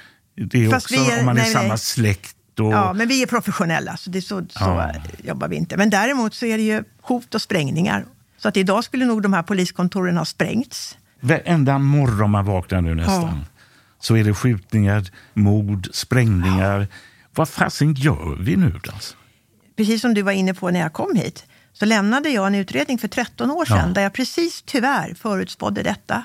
[0.51, 1.79] Det är Fast också är- om man är nej, samma nej.
[1.79, 2.35] släkt.
[2.61, 4.93] Och, Ja, men vi är professionella, så, det är så, så Ja.
[5.25, 5.77] jobbar vi inte.
[5.77, 8.05] Men däremot så är det ju hot och sprängningar.
[8.39, 10.99] Så att idag skulle nog de här poliskontoren ha sprängts.
[11.21, 13.35] Varenda morgon man vaknar nu nästan Ja.
[14.01, 16.89] Så är det skjutningar, mord, sprängningar.
[17.35, 19.15] Vad fasen gör vi nu alltså?
[19.77, 22.99] precis som du var inne på när jag kom hit, så lämnade jag en utredning
[22.99, 23.87] för 13 år sedan Ja.
[23.95, 26.25] där jag precis tyvärr förutspådde detta.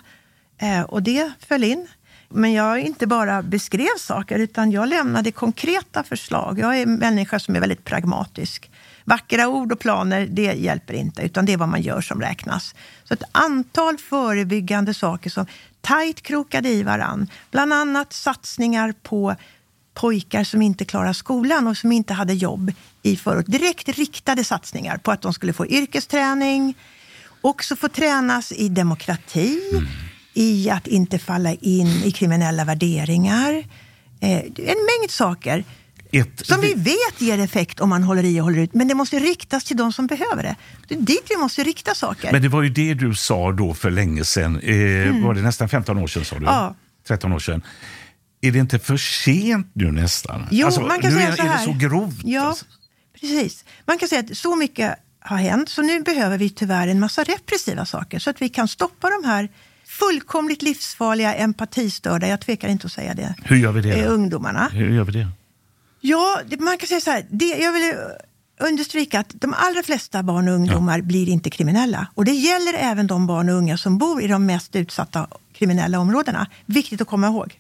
[0.58, 1.88] Eh, och det föll in.
[2.30, 6.60] Men jag inte bara beskrev saker, utan jag lämnade konkreta förslag.
[6.60, 8.72] Jag är en människa som är väldigt pragmatisk.
[9.06, 12.76] Vackra ord och planer, det hjälper inte, utan det är vad man gör som räknas.
[13.04, 15.46] Så ett antal förebyggande saker som
[15.84, 17.28] tajt krokade i varann.
[17.52, 19.36] Bland annat satsningar på
[19.94, 23.46] pojkar som inte klarar skolan och som inte hade jobb i förort.
[23.48, 26.78] Direkt riktade satsningar på att de skulle få yrkesträning,
[27.42, 29.60] också få tränas i demokrati,
[30.34, 33.54] i att inte falla in i kriminella värderingar.
[34.20, 35.64] Eh, en mängd saker
[36.14, 38.74] ett, som vi vet ger effekt om man håller i och håller ut.
[38.74, 40.56] Men det måste riktas till de som behöver det.
[40.88, 42.32] Det är dit vi måste rikta saker.
[42.32, 44.60] Men det var ju det du sa då för länge sedan.
[44.60, 46.42] Eh, Var det nästan 15 år sedan sa du?
[46.42, 46.54] Mm.
[46.54, 46.76] Ja.
[47.08, 47.62] 13 år sedan.
[48.42, 50.48] Är det inte för sent nu nästan?
[50.52, 51.58] Jo, Alltså, man kan nu säga är, så är här.
[51.68, 52.22] det så grovt.
[52.24, 52.66] Ja, alltså.
[53.22, 53.66] precis.
[53.86, 57.24] Man kan säga att så mycket har hänt, så nu behöver vi tyvärr en massa
[57.24, 59.50] repressiva saker så att vi kan stoppa de här
[59.86, 63.94] fullkomligt livsfarliga, empatistörda, jag tvekar inte att säga det, Hur gör vi det?
[63.94, 64.70] eh, ungdomarna.
[64.74, 65.28] Hur gör vi det?
[66.06, 67.26] Ja, det- man kan säga så här.
[67.30, 67.94] Det, jag vill
[68.60, 72.08] understryka att de allra flesta barn och ungdomar blir inte kriminella.
[72.16, 76.00] Och det gäller även de barn och unga som bor i de mest utsatta kriminella
[76.00, 76.48] områdena.
[76.66, 77.60] Viktigt att komma ihåg.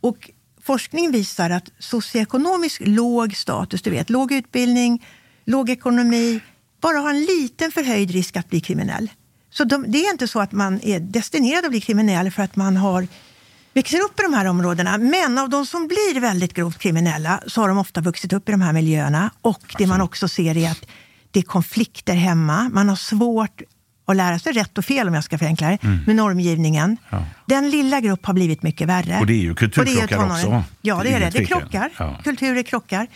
[0.00, 0.30] Och
[0.62, 5.06] forskning visar att socioekonomisk låg status, du vet, låg utbildning,
[5.44, 6.40] låg ekonomi,
[6.80, 9.10] bara har en liten förhöjd risk att bli kriminell.
[9.50, 12.56] Så de, det är inte så att man är destinerad att bli kriminell för att
[12.56, 13.06] man har
[13.78, 14.98] växer upp i de här områdena.
[14.98, 18.52] Men av de som blir väldigt grovt kriminella så har de ofta vuxit upp i
[18.52, 19.30] de här miljöerna.
[19.40, 20.86] Och det man också ser är att
[21.30, 22.70] det är konflikter hemma.
[22.72, 23.62] Man har svårt
[24.06, 26.96] att lära sig rätt och fel, om jag ska förenkla det, med normgivningen.
[27.10, 27.24] Ja.
[27.46, 29.18] Den lilla grupp har blivit mycket värre.
[29.20, 30.64] Och det är ju kulturkrockar också.
[30.80, 31.30] Ja, Det det är det.
[31.30, 31.90] Det krockar.
[31.98, 32.20] Ja.
[32.24, 33.06] Kulturer krockar.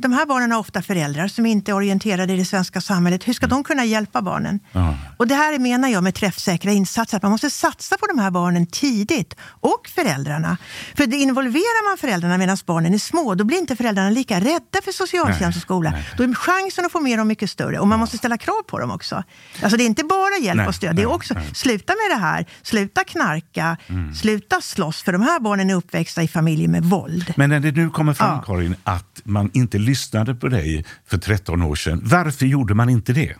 [0.00, 3.28] De här barnen har ofta föräldrar som inte är orienterade i det svenska samhället.
[3.28, 4.60] Hur ska de kunna hjälpa barnen?
[4.72, 4.94] Ja.
[5.16, 8.30] Och det här menar jag med träffsäkra insatser, att man måste satsa på de här
[8.30, 9.34] barnen tidigt.
[9.42, 10.56] Och föräldrarna.
[10.96, 14.78] För det involverar man föräldrarna medan barnen är små, då blir inte föräldrarna lika rädda
[14.84, 15.92] för socialtjänst och skola.
[16.16, 17.78] Då är chansen att få med dem mycket större.
[17.78, 19.22] Och man måste ställa krav på dem också.
[19.62, 21.50] Alltså det är inte bara hjälp Nej, och stöd, det är nej, också nej.
[21.54, 24.14] sluta med det här, sluta knarka, Mm.
[24.14, 25.02] sluta slåss.
[25.02, 27.34] För de här barnen är uppväxta i familjer med våld.
[27.36, 28.42] Men när det nu kommer fram, Ja.
[28.46, 32.00] Karin, att man inte lyssnade på dig för 13 år sedan.
[32.04, 33.36] Varför gjorde man inte det?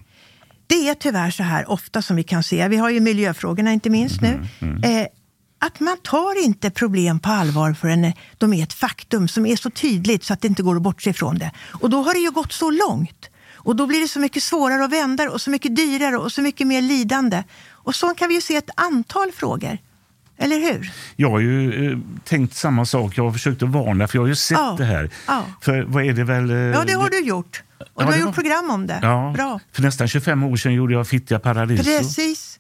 [0.67, 3.91] Det är tyvärr så här ofta som vi kan se, vi har ju miljöfrågorna inte
[3.91, 4.33] minst nu,
[4.85, 5.07] eh,
[5.59, 9.71] att man tar inte problem på allvar förrän de är ett faktum som är så
[9.71, 11.51] tydligt så att det inte går att bortse ifrån det.
[11.83, 13.31] Och då har det ju gått så långt.
[13.55, 16.43] Och då blir det så mycket svårare att vända och så mycket dyrare och så
[16.43, 17.43] mycket mer lidande.
[17.71, 19.79] Och så kan vi ju se ett antal frågor.
[20.43, 20.93] Eller hur?
[21.17, 23.19] Jag har ju eh, tänkt samma sak.
[23.19, 25.11] Jag har försökt att varna, för jag har ju sett Ja, det här.
[25.27, 25.45] ja.
[25.61, 26.51] För vad är det väl...
[26.51, 27.63] eh, Ja, det har du gjort.
[27.79, 28.99] Och Ja, du har gjort var- program om det.
[29.03, 29.61] Ja, Bra.
[29.73, 31.85] för nästan 25 år sedan gjorde jag Fittja Paradiso.
[31.85, 32.57] Precis.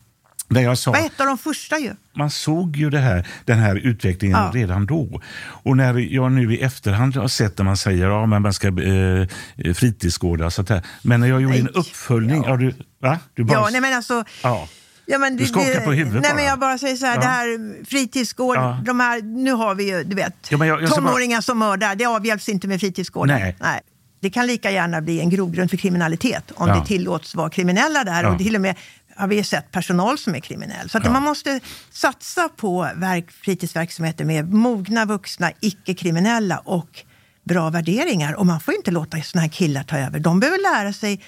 [0.49, 1.93] Där jag sa, var ett av de första ju.
[2.17, 4.51] man såg ju det här, den här utvecklingen Ja.
[4.55, 5.21] redan då.
[5.41, 8.53] Och när jag nu i efterhand har sett när man säger att ja, men man
[8.53, 9.27] ska eh,
[10.47, 10.83] och sånt där.
[11.03, 11.73] Men när jag gjorde en Nej.
[11.75, 12.43] uppföljning...
[12.47, 12.57] Ja.
[12.57, 13.19] du, va?
[13.35, 14.25] Du bara, Ja, nej men alltså...
[14.43, 14.69] ja.
[15.11, 16.37] Ja, men Du skakar på huvudet Nej, bara.
[16.37, 17.21] men jag bara säger så här, Ja.
[17.21, 18.81] det här fritidsgård, Ja.
[18.85, 21.59] de här, nu har vi ju, du vet, Ja, jag- jag ska bara- tonåringar som
[21.59, 23.55] mördar, det avhjälps inte med fritidsgårdar.
[23.61, 23.81] Nej.
[24.21, 26.75] Det kan lika gärna bli en grogrund för kriminalitet om Ja.
[26.75, 28.27] det tillåts vara kriminella där.
[28.27, 28.75] Och till och med
[29.17, 30.91] har vi sett personal som är kriminell.
[30.91, 36.89] Så man måste satsa på verk, fritidsverksamheter med mogna vuxna, icke-kriminella och
[37.45, 38.35] bra värderingar.
[38.35, 40.19] Och man får inte låta såna här killar ta över.
[40.19, 41.21] De behöver lära sig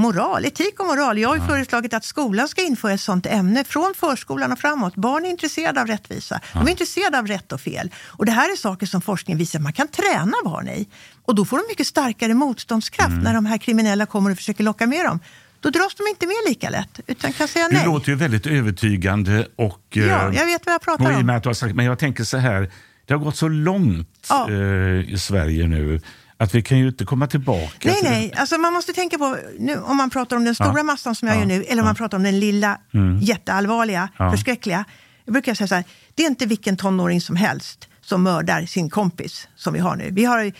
[0.00, 1.18] moral, etik och moral.
[1.18, 4.96] Jag har ju föreslagit att skolan ska införa ett sånt ämne från förskolan och framåt.
[4.96, 6.40] Barn är intresserade av rättvisa.
[6.52, 7.90] De är intresserade av rätt och fel.
[8.06, 10.88] Och det här är saker som forskningen visar att man kan träna barn i.
[11.22, 14.86] Och då får de mycket starkare motståndskraft när de här kriminella kommer och försöker locka
[14.86, 15.20] med dem.
[15.60, 17.82] Då dras de inte med lika lätt, utan kan säga nej.
[17.84, 19.80] Du låter ju väldigt övertygande och...
[19.88, 21.40] Ja, eh, jag vet vad jag pratar om.
[21.44, 22.70] du sagt, men jag tänker så här,
[23.06, 24.50] det har gått så långt Ja.
[24.50, 26.00] eh, i Sverige nu
[26.40, 27.88] att vi kan ju inte komma tillbaka.
[27.88, 28.32] Nej, till nej.
[28.36, 30.82] Alltså man måste tänka på, nu, om man pratar om den stora Ja.
[30.82, 31.40] massan som jag Ja.
[31.40, 32.78] gör nu, eller om man pratar om den lilla,
[33.20, 34.30] jätteallvarliga, Ja.
[34.30, 34.84] förskräckliga.
[35.24, 38.90] Jag brukar säga så här, det är inte vilken tonåring som helst som mördar sin
[38.90, 40.08] kompis som vi har nu.
[40.10, 40.52] Vi har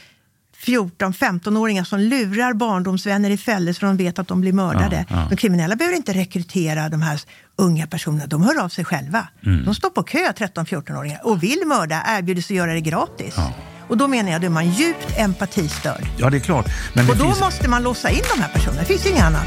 [0.66, 5.04] 14-15-åringar som lurar barndomsvänner i fällor så de vet att de blir mördade.
[5.08, 5.26] Ja, ja.
[5.30, 7.20] De kriminella behöver inte rekrytera de här
[7.56, 9.28] unga personerna, de hör av sig själva.
[9.46, 9.64] Mm.
[9.64, 13.36] De står på kö, 13-14-åringar, och vill mörda, erbjuder sig att göra det gratis.
[13.90, 16.06] Och då menar jag, då är man djupt empatistörd.
[16.18, 16.66] Ja, det är klart.
[16.94, 17.40] Men Och då finns...
[17.40, 18.80] måste man låsa in de här personerna.
[18.80, 19.46] Det finns inget annat.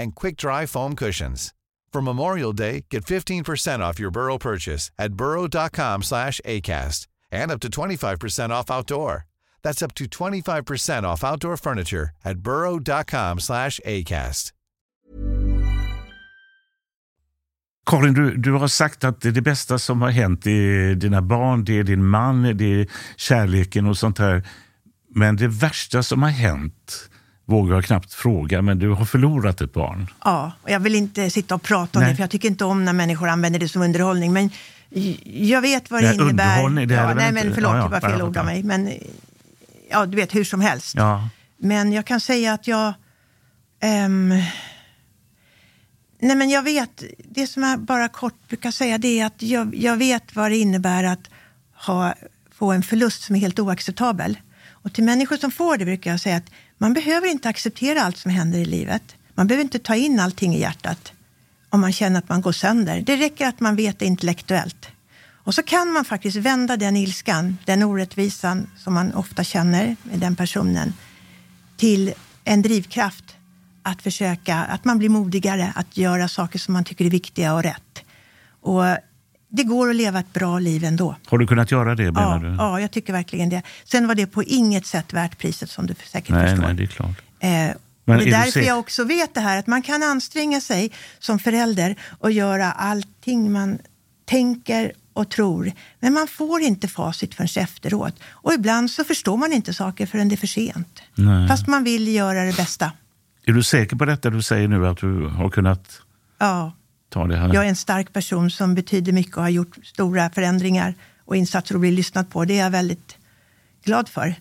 [0.00, 1.52] and quick-dry foam cushions.
[1.92, 7.60] For Memorial Day, get 15% off your Burrow purchase at burrow.com slash ACAST and up
[7.60, 9.26] to 25% off outdoor.
[9.62, 14.52] That's up to 25% off outdoor furniture at burrow.com slash ACAST.
[17.86, 21.64] Karin, du, du har sagt att det, det bästa som har hänt är dina barn,
[21.64, 22.86] det är din man, det är
[23.16, 24.48] kärleken och sånt här.
[25.14, 27.09] Men det värsta som har hänt
[27.50, 30.10] vågar jag knappt fråga, men du har förlorat ett barn.
[30.24, 32.12] Ja, och jag vill inte sitta och prata om Nej.
[32.12, 34.32] det, för jag tycker inte om när människor använder det som underhållning.
[34.32, 34.50] Men
[35.24, 36.44] jag vet vad det Nej, innebär.
[36.44, 38.44] underhållning, det är ja, det nej, men förlåt, Ja, ja, det var fel ord av
[38.44, 38.62] mig.
[38.62, 38.92] Men
[39.90, 40.94] ja, du vet, hur som helst.
[40.96, 41.28] Ja.
[41.56, 42.94] Men jag kan säga att jag...
[43.80, 44.28] ehm,
[46.20, 49.74] nej, men jag vet, det som jag bara kort brukar säga, det är att jag,
[49.74, 51.30] jag vet vad det innebär att
[51.86, 52.14] ha,
[52.58, 54.38] få en förlust som är helt oacceptabel.
[54.82, 58.16] Och till människor som får det brukar jag säga att man behöver inte acceptera allt
[58.16, 59.02] som händer i livet.
[59.34, 61.12] Man behöver inte ta in allting i hjärtat
[61.70, 63.00] om man känner att man går sönder.
[63.00, 64.88] Det räcker att man vet det intellektuellt.
[65.44, 70.18] Och så kan man faktiskt vända den ilskan, den orättvisan som man ofta känner med
[70.18, 70.94] den personen
[71.76, 72.14] till
[72.44, 73.24] en drivkraft
[73.82, 77.62] att försöka, att man blir modigare att göra saker som man tycker är viktiga och
[77.62, 78.04] rätt.
[78.60, 78.84] Och
[79.50, 81.16] det går att leva ett bra liv ändå.
[81.26, 82.54] Har du kunnat göra det, menar Ja, du?
[82.56, 83.62] ja, jag tycker verkligen det.
[83.84, 86.66] Sen var det på inget sätt värt priset som du säkert nej, förstår.
[86.66, 87.18] nej, det är klart.
[87.40, 87.48] Eh,
[88.04, 91.38] Men det är därför jag också vet det här att man kan anstränga sig som
[91.38, 93.78] förälder och göra allting man
[94.24, 95.72] tänker och tror.
[96.00, 98.14] Men man får inte facit förrän efteråt.
[98.30, 101.02] Och ibland så förstår man inte saker förrän det är för sent.
[101.14, 101.48] Nej.
[101.48, 102.92] Fast man vill göra det bästa.
[103.46, 106.00] Är du säker på detta du säger nu, att du har kunnat
[106.38, 106.72] Ja,
[107.10, 107.54] ta det här?
[107.54, 110.94] jag är en stark person som betyder mycket och har gjort stora förändringar
[111.24, 112.44] och insatser och blir lyssnad på.
[112.44, 113.16] Det är jag väldigt
[113.84, 114.34] glad för.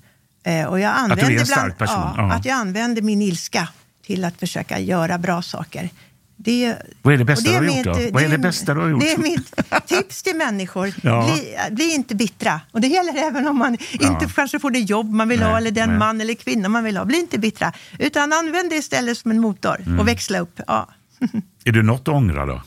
[0.44, 2.34] Eh, och jag Att du är använder en stark person, Ja, ja.
[2.34, 3.68] Att jag använder min ilska
[4.06, 5.90] till att försöka göra bra saker.
[6.42, 8.00] Det, Vad är det bästa och du har gjort då?
[8.12, 9.02] Vad är det bästa du har gjort?
[9.02, 9.56] Det är mitt
[9.88, 10.94] tips till människor.
[11.04, 11.32] Ja.
[11.34, 12.62] Bli, bli inte bittra.
[12.72, 14.12] Och det gäller även om man Ja.
[14.14, 15.98] inte kanske får det jobb man vill ha Nej, eller den nej.
[16.00, 17.06] man eller kvinna man vill ha.
[17.06, 17.74] Bli inte bittra.
[18.00, 20.00] Utan använd det istället som en motor Mm.
[20.00, 20.60] och växla upp.
[20.68, 20.90] Ja.
[21.66, 22.62] Är du något att ångra då?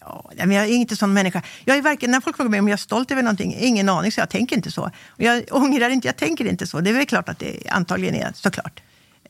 [0.00, 1.42] Ja, men jag är inte sån människa.
[1.64, 4.12] Jag är varken, när folk frågar mig om jag är stolt över någonting, ingen aning,
[4.12, 4.82] så jag tänker inte så.
[5.06, 6.80] Och jag ångrar inte, jag tänker inte så.
[6.80, 8.80] Det är väl klart att det antagligen är, såklart.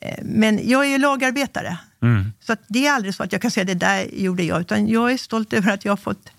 [0.01, 1.77] Eh, Men jag är ju lagarbetare.
[2.01, 2.33] Mm.
[2.39, 4.61] Så det är aldrig så att jag kan säga det där gjorde jag.
[4.61, 6.31] Utan jag är stolt över att jag har fått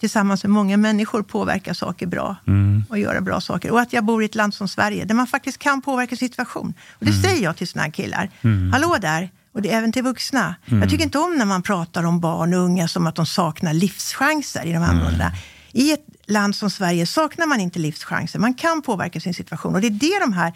[0.00, 2.36] tillsammans med många människor påverka saker bra.
[2.46, 2.84] Mm.
[2.88, 3.70] Och göra bra saker.
[3.70, 6.74] Och att jag bor i ett land som Sverige där man faktiskt kan påverka situation.
[6.92, 8.30] Och det säger jag till såna här killar.
[8.42, 8.72] Mm.
[8.72, 9.30] Hallå där!
[9.56, 10.54] Och det är även till vuxna.
[10.66, 10.80] Mm.
[10.80, 13.72] Jag tycker inte om när man pratar om barn och unga som att de saknar
[13.72, 15.32] livschanser i de här områdena.
[15.72, 18.38] I ett land som Sverige saknar man inte livschanser.
[18.38, 19.74] Man kan påverka sin situation.
[19.74, 20.52] Och det är det de här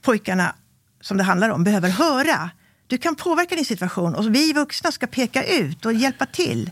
[0.00, 0.54] pojkarna
[1.00, 2.50] som det handlar om behöver höra.
[2.86, 6.70] Du kan påverka din situation och vi vuxna ska peka ut och hjälpa till.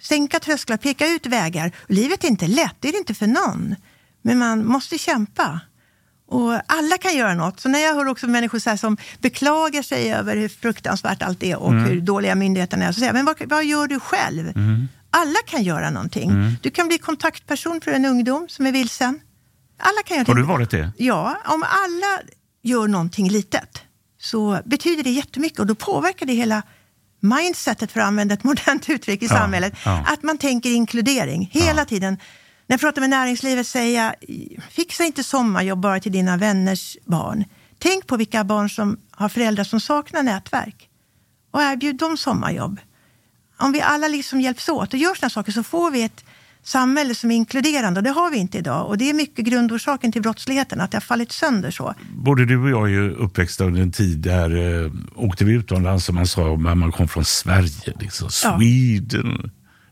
[0.00, 1.72] Sänka trösklar, peka ut vägar.
[1.88, 3.74] Livet är inte lätt, det är det inte för någon.
[4.22, 5.60] Men man måste kämpa.
[6.30, 7.60] Och alla kan göra något.
[7.60, 11.56] Så när jag hör också människor så som beklagar sig över hur fruktansvärt allt är
[11.56, 11.84] och Mm.
[11.84, 14.48] hur dåliga myndigheterna är, så säger jag, men vad, vad gör du själv?
[14.48, 14.88] Mm.
[15.10, 16.30] Alla kan göra någonting.
[16.30, 16.52] Mm.
[16.62, 19.20] Du kan bli kontaktperson för en ungdom som är vilsen.
[19.78, 20.92] Alla kan göra Har du varit det?
[20.96, 22.20] Ja, om alla
[22.62, 23.82] gör någonting litet
[24.20, 26.62] så betyder det jättemycket och då påverkar det hela
[27.20, 29.72] mindsetet, för att använda ett modernt uttryck i Ja, samhället.
[29.84, 30.04] ja.
[30.06, 32.16] Att man tänker inkludering hela tiden.
[32.68, 34.14] När jag pratar med näringslivet säger jag,
[34.70, 37.44] fixa inte sommarjobb bara till dina vänners barn.
[37.78, 40.88] Tänk på vilka barn som har föräldrar som saknar nätverk
[41.50, 42.80] och erbjud dem sommarjobb.
[43.56, 46.24] Om vi alla liksom hjälps åt och gör sådana saker så får vi ett
[46.62, 48.86] samhälle som är inkluderande och det har vi inte idag.
[48.86, 51.94] Och det är mycket grundorsaken till brottsligheten, att det har fallit sönder så.
[52.12, 56.04] Både du och jag är ju uppväxta under en tid där eh, åkte vi utomlands
[56.04, 57.94] som man sa om man kom från Sverige.
[58.00, 58.58] Liksom, Ja.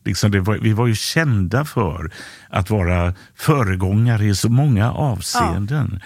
[0.06, 2.10] Liksom var, vi var ju kända för
[2.48, 6.00] att vara föregångare i så många avseenden.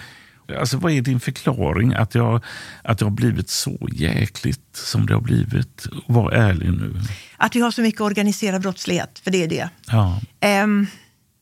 [0.59, 2.43] Alltså, vad är din förklaring att jag,
[2.83, 5.87] att det har blivit så jäkligt som det har blivit?
[6.07, 6.93] Var ärlig nu.
[7.37, 9.69] Att vi har så mycket organiserad brottslighet, för det är det.
[9.87, 10.21] Ja.
[10.39, 10.87] Ehm,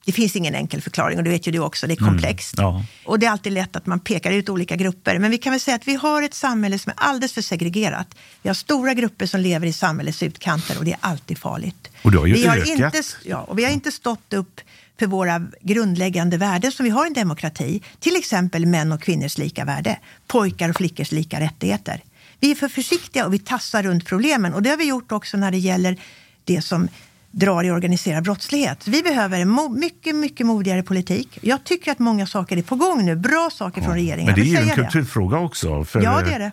[0.09, 2.59] det finns ingen enkel förklaring och det vet ju du också, det är komplext.
[2.59, 2.83] Mm, ja.
[3.05, 5.19] Och det är alltid lätt att man pekar ut olika grupper.
[5.19, 8.07] Men vi kan väl säga att vi har ett samhälle som är alldeles för segregerat.
[8.41, 11.89] Vi har stora grupper som lever i samhällets utkanter och det är alltid farligt.
[12.03, 12.69] Och det har ju vi har ökat.
[12.69, 14.61] inte, ja, och vi har inte stått upp
[14.99, 17.81] för våra grundläggande värden som vi har i en demokrati.
[17.99, 22.03] Till exempel män och kvinnors lika värde, pojkar och flickors lika rättigheter.
[22.39, 25.37] Vi är för försiktiga och vi tassar runt problemen och det har vi gjort också
[25.37, 25.97] när det gäller
[26.43, 26.89] det som
[27.31, 28.87] drar i organiserad brottslighet.
[28.87, 31.37] Vi behöver mycket, mycket modigare politik.
[31.41, 33.15] Jag tycker att många saker är på gång nu.
[33.15, 34.25] Bra saker från regeringen.
[34.25, 34.81] Men det är ju en säga det.
[34.83, 35.83] kulturfråga också.
[35.83, 36.51] För, Ja, det är det.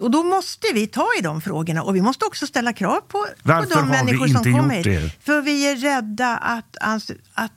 [0.00, 3.26] Och då måste vi ta i de frågorna och vi måste också ställa krav på,
[3.42, 5.02] Varför på de har vi människor inte som kommer gjort hit.
[5.02, 5.24] det?
[5.24, 7.52] För vi är rädda att, ans- att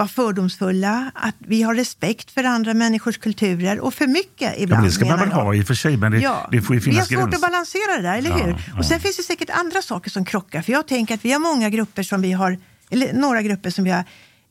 [0.00, 4.80] vara fördomsfulla, att vi har respekt för andra människors kulturer och för mycket Ja, ibland.
[4.82, 6.76] men det ska man väl ha i och för sig, men det, Ja, det får
[6.76, 7.36] ju vi har finnas svårt gränser.
[7.36, 8.50] att balansera det där, eller Ja, hur?
[8.72, 8.78] ja.
[8.78, 10.62] Och sen finns det säkert andra saker som krockar.
[10.62, 12.58] För jag tänker att vi har många grupper som vi har,
[12.90, 14.04] eller några grupper som vi har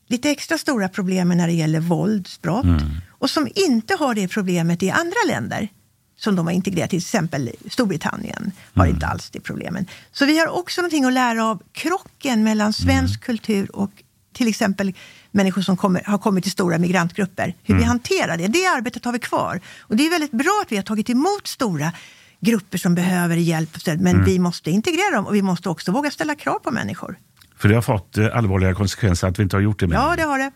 [0.08, 2.64] lite extra stora problem med när det gäller våldsbrott.
[2.64, 2.80] Mm.
[3.10, 5.68] Och som inte har det problemet i andra länder
[6.16, 8.94] som de har integrerat, till exempel Storbritannien har Mm.
[8.94, 9.86] inte alls det problemet.
[10.12, 13.20] Så vi har också någonting att lära av krocken mellan svensk Mm.
[13.26, 13.90] kultur och
[14.32, 14.94] till exempel
[15.30, 17.46] människor som kommer, har kommit till stora migrantgrupper.
[17.62, 17.88] Hur vi Mm.
[17.88, 18.46] hanterar det.
[18.48, 19.60] Det arbetet har vi kvar.
[19.80, 21.92] Och det är väldigt bra att vi har tagit emot stora
[22.40, 24.00] grupper som behöver hjälp och stöd.
[24.00, 24.24] Men Mm.
[24.24, 27.18] vi måste integrera dem och vi måste också våga ställa krav på människor.
[27.56, 29.86] För det har fått eh, allvarliga konsekvenser att vi inte har gjort det.
[29.86, 29.96] Med.
[29.96, 30.50] Ja, det har det.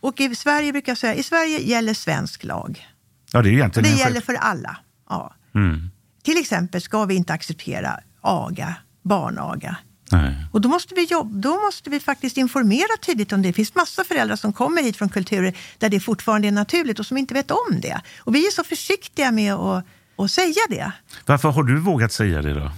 [0.00, 2.86] Och i Sverige brukar jag säga, i Sverige gäller svensk lag.
[3.32, 4.76] ja, det är Och egentligen det en gäller för alla.
[5.08, 5.34] Ja.
[5.54, 5.90] Mm.
[6.22, 9.76] Till exempel ska vi inte acceptera aga, barnaga.
[10.12, 10.34] Nej.
[10.52, 13.48] Och då måste, vi jobba, då måste vi faktiskt informera tydligt om det.
[13.48, 17.06] Det finns massa föräldrar som kommer hit från kulturer där det fortfarande är naturligt och
[17.06, 18.00] som inte vet om det.
[18.18, 19.84] Och vi är så försiktiga med att,
[20.16, 20.92] att säga det.
[21.26, 22.72] Varför har du vågat säga det då?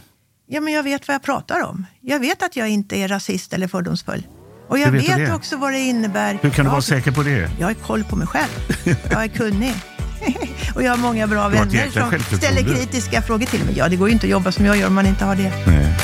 [0.46, 1.86] Ja, men jag vet vad jag pratar om.
[2.00, 4.26] Jag vet att jag inte är rasist eller fördomsfull.
[4.68, 6.38] Och jag vet vet, också vad det innebär.
[6.42, 7.50] Hur kan du vara säker på det?
[7.58, 8.50] Jag har koll på mig själv.
[9.10, 9.74] Jag är kunnig.
[10.74, 13.74] och jag har många bra vänner som ställer kritiska frågor till mig.
[13.78, 15.52] Ja, det går ju inte att jobba som jag gör om man inte har det.
[15.66, 15.96] Nej.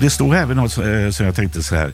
[0.00, 1.92] Det står även något eh, som jag tänkte så här.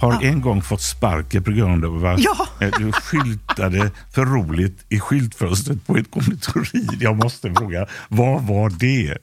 [0.00, 2.46] Har en gång fått sparken på grund av att Ja.
[2.60, 6.88] eh, du skyltade för roligt i skyltfönstret på ett konditori.
[7.00, 9.18] Jag måste fråga, vad var det?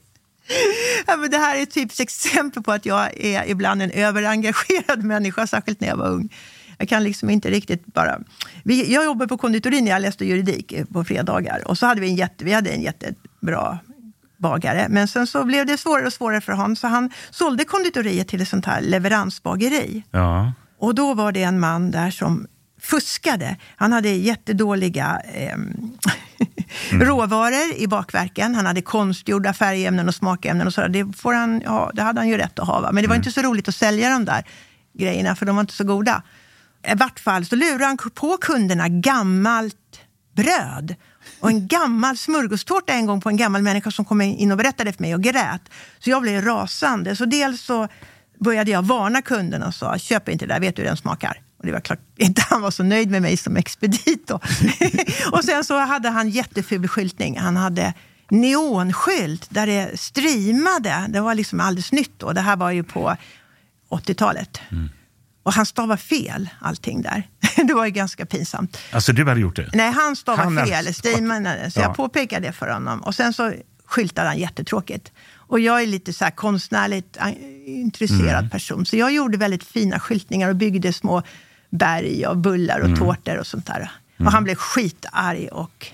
[1.06, 5.02] Ja, men det här är ett typiskt exempel på att jag är ibland en överengagerad
[5.04, 6.28] människa, särskilt när jag var ung.
[6.78, 8.18] Jag kan liksom inte riktigt bara...
[8.64, 11.62] Vi, jag jobbade på konditori när jag läste juridik eh, på fredagar.
[11.68, 13.78] Och så hade vi en, jätte, vi hade en jättebra
[14.42, 14.86] bagare.
[14.88, 16.76] Men sen så blev det svårare och svårare för honom.
[16.76, 20.04] Så han sålde konditoriet till ett sånt här leveransbageri.
[20.10, 20.52] Ja.
[20.78, 22.46] Och då var det en man där som
[22.80, 23.56] fuskade.
[23.76, 25.92] Han hade jättedåliga ehm,
[26.90, 28.54] råvaror i bakverken.
[28.54, 30.66] Han hade konstgjorda färgämnen och smakämnen.
[30.66, 30.88] Och så.
[30.88, 32.80] Det, får han, ja, det hade han ju rätt att ha.
[32.80, 32.92] Va?
[32.92, 34.44] Men det var inte så roligt att sälja de där
[34.98, 36.22] grejerna, för de var inte så goda.
[36.92, 39.76] I vart fall så lurade han på kunderna gammalt
[40.36, 40.94] bröd.
[41.40, 44.92] Och en gammal smörgåstårta en gång på en gammal människa som kom in och berättade
[44.92, 45.62] för mig och grät.
[45.98, 47.16] Så jag blev rasande.
[47.16, 47.88] Så dels så
[48.38, 51.40] började jag varna kunden och sa, köp inte det där, vet du hur den smakar?
[51.58, 54.30] Och det var klart inte han var så nöjd med mig som expedit.
[55.32, 57.38] och sen så hade han jätteful skyltning.
[57.38, 57.94] Han hade
[58.30, 61.06] neonskylt där det streamade.
[61.08, 62.32] Det var liksom alldeles nytt då.
[62.32, 63.16] Det här var ju på
[63.90, 64.60] 80-talet.
[64.70, 64.90] Mm.
[65.42, 67.28] Och han stavade fel allting där.
[67.66, 68.78] det var ju ganska pinsamt.
[68.92, 69.70] Alltså du hade gjort det?
[69.72, 70.94] Nej, han stavade fel.
[70.94, 71.70] Streamade.
[71.70, 71.84] Så ja.
[71.84, 73.00] jag påpekade det för honom.
[73.00, 73.52] Och sen så
[73.86, 75.12] skyltade han jättetråkigt.
[75.34, 77.18] Och jag är lite så här konstnärligt
[77.66, 78.50] intresserad mm.
[78.50, 78.86] person.
[78.86, 81.22] Så jag gjorde väldigt fina skyltningar och byggde små
[81.70, 82.98] berg och bullar och mm.
[82.98, 83.90] tårtor och sånt där.
[84.16, 84.26] Mm.
[84.26, 85.86] Och han blev skitarg och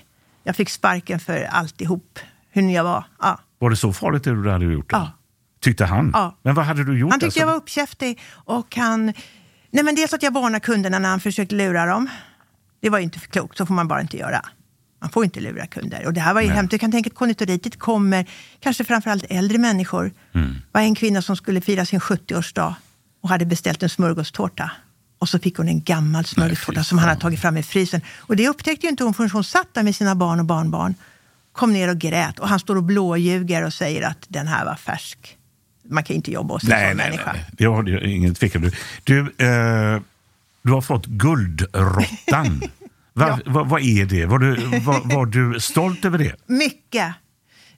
[0.43, 3.03] jag fick sparken för alltihop, hur jag var.
[3.21, 3.39] Ja.
[3.59, 4.89] Var det så farligt det du hade gjort?
[4.89, 4.97] Då?
[4.97, 5.11] Ja.
[5.59, 6.11] Tyckte han?
[6.13, 6.35] Ja.
[6.41, 7.11] Men vad hade du gjort?
[7.11, 7.39] Han tyckte alltså?
[7.39, 9.13] jag var uppkäftig och han...
[9.71, 12.09] Nej men dels att jag varnade kunderna när han försökte lura dem.
[12.81, 14.45] Det var ju inte för klokt, så får man bara inte göra.
[15.01, 16.05] Man får inte lura kunder.
[16.05, 16.71] Och det här var ju hemskt.
[16.71, 18.25] Du kan tänka att konditoriet kommer,
[18.59, 20.11] kanske framförallt äldre människor.
[20.33, 20.53] Mm.
[20.53, 22.73] Det var en kvinna som skulle fira sin 70-årsdag
[23.21, 24.71] och hade beställt en smörgåstårta.
[25.19, 28.01] Och så fick hon en gammal smörgåstårta som han hade tagit fram i frysen.
[28.17, 30.95] Och det upptäckte ju inte hon förrän hon satt där med sina barn och barnbarn.
[31.51, 34.75] Kom ner och grät och han står och blåljuger och säger att den här var
[34.75, 35.38] färsk.
[35.89, 37.33] Man kan inte jobba hos en nej, sån nej, människa.
[37.33, 37.67] Nej, nej.
[37.67, 38.61] Har ingen tvekan.
[38.61, 38.71] Du,
[39.03, 40.01] du, eh,
[40.61, 42.61] du har fått Guldråttan.
[43.13, 43.51] Va, ja.
[43.51, 44.25] va, vad är det?
[44.25, 46.35] Var du, var, var du stolt över det?
[46.45, 47.13] Mycket.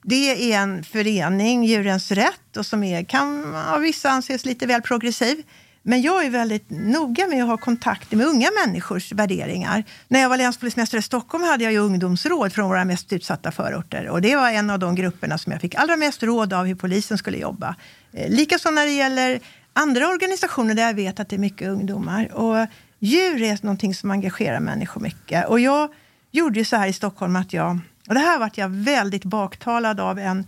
[0.02, 4.82] Det är en förening, Djurens Rätt, och som är, kan av vissa anses lite väl
[4.82, 5.42] progressiv.
[5.82, 9.84] Men jag är väldigt noga med att ha kontakt med unga människors värderingar.
[10.08, 14.08] När jag var länspolismästare i Stockholm hade jag ju ungdomsråd från våra mest utsatta förorter.
[14.08, 16.74] Och det var en av de grupperna som jag fick allra mest råd av hur
[16.74, 17.76] polisen skulle jobba.
[18.12, 19.40] Eh, likaså när det gäller
[19.72, 22.32] andra organisationer där jag vet att det är mycket ungdomar.
[22.32, 22.66] Och
[22.98, 25.48] djur är någonting som engagerar människor mycket.
[25.48, 25.88] Och jag
[26.30, 27.78] gjorde ju så här i Stockholm att jag,
[28.08, 30.46] och det här vart jag väldigt baktalad av en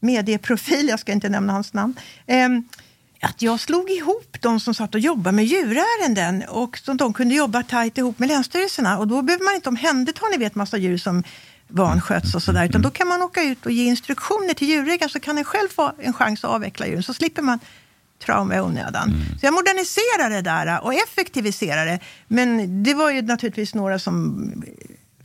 [0.00, 1.94] medieprofil, jag ska inte nämna hans namn.
[2.26, 2.68] Ehm,
[3.24, 7.34] att jag slog ihop de som satt och jobbade med djurärenden och som de kunde
[7.34, 8.98] jobba tajt ihop med länsstyrelserna.
[8.98, 11.24] Och då behöver man inte omhänderta ni vet, massa djur som
[11.68, 12.64] vansköts och sådär.
[12.64, 15.68] Utan då kan man åka ut och ge instruktioner till djurägaren så kan den själv
[15.68, 17.02] få en chans att avveckla djuren.
[17.02, 17.58] Så slipper man
[18.24, 19.08] trauma i onödan.
[19.08, 19.38] Mm.
[19.40, 22.00] Så jag moderniserade det där och effektiviserade det.
[22.28, 24.50] Men det var ju naturligtvis några som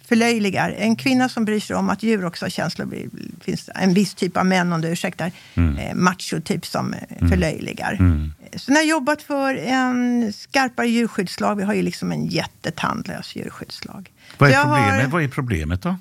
[0.08, 0.76] förlöjligar.
[0.78, 2.86] En kvinna som bryr sig om att djur också har känslor.
[2.86, 5.78] Det finns en viss typ av män, om du ursäktar, mm.
[5.78, 7.30] eh, macho-typ som eh, mm.
[7.30, 7.98] förlöjligar.
[8.00, 8.34] Mm.
[8.56, 14.12] Så när jag jobbat för en skarpare djurskyddslag, vi har ju liksom en jättetandlös djurskyddslag.
[14.38, 15.04] Vad är, problemet?
[15.04, 15.96] Har, Vad är problemet då?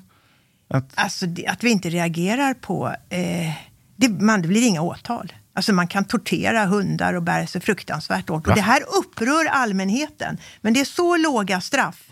[0.67, 0.91] Att...
[0.95, 2.95] Alltså att vi inte reagerar på...
[3.09, 3.19] Eh,
[3.95, 5.33] det, man, det blir inga åtal.
[5.53, 8.47] Alltså man kan tortera hundar och bära sig fruktansvärt åt.
[8.47, 10.37] Och det här upprör allmänheten.
[10.61, 12.07] Men det är så låga straff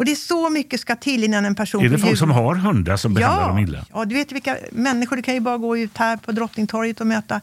[0.00, 1.84] och det är så mycket ska till innan en person...
[1.84, 3.86] Är det folk som har hundar som behandlar ja, dem illa?
[3.92, 5.16] Ja, du vet vilka människor.
[5.16, 7.40] Du kan ju bara gå ut här på Drottningtorget och möta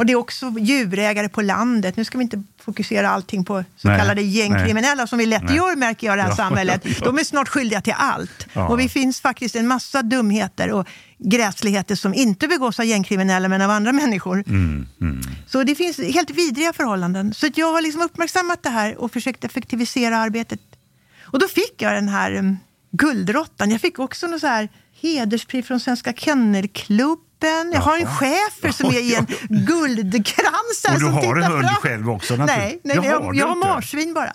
[0.00, 1.96] och det är också djurägare på landet.
[1.96, 5.42] Nu ska vi inte fokusera allting på så nej, kallade gängkriminella nej, som vi lätt
[5.42, 5.56] nej.
[5.56, 6.80] gör märker jag i det här ja, samhället.
[6.84, 7.04] Ja, ja.
[7.04, 8.46] De är snart skyldiga till allt.
[8.54, 10.88] Och det finns faktiskt en massa dumheter och
[11.18, 14.44] gräsligheter som inte begås av gängkriminella men av andra människor.
[14.46, 15.20] Mm, mm.
[15.46, 17.34] Så det finns helt vidriga förhållanden.
[17.34, 20.60] Så jag har liksom uppmärksammat det här och försökt effektivisera arbetet
[21.32, 22.56] och då fick jag den här um,
[22.90, 23.70] guldråttan.
[23.70, 24.68] Jag fick också något så här
[25.00, 27.72] hederspris från Svenska Kennelklubben.
[27.72, 30.86] Jag har en chefer som är i en guldkrans.
[30.92, 32.36] Och du har en hund själv också?
[32.36, 34.32] Nej, nej jag, jag, jag har marsvin bara.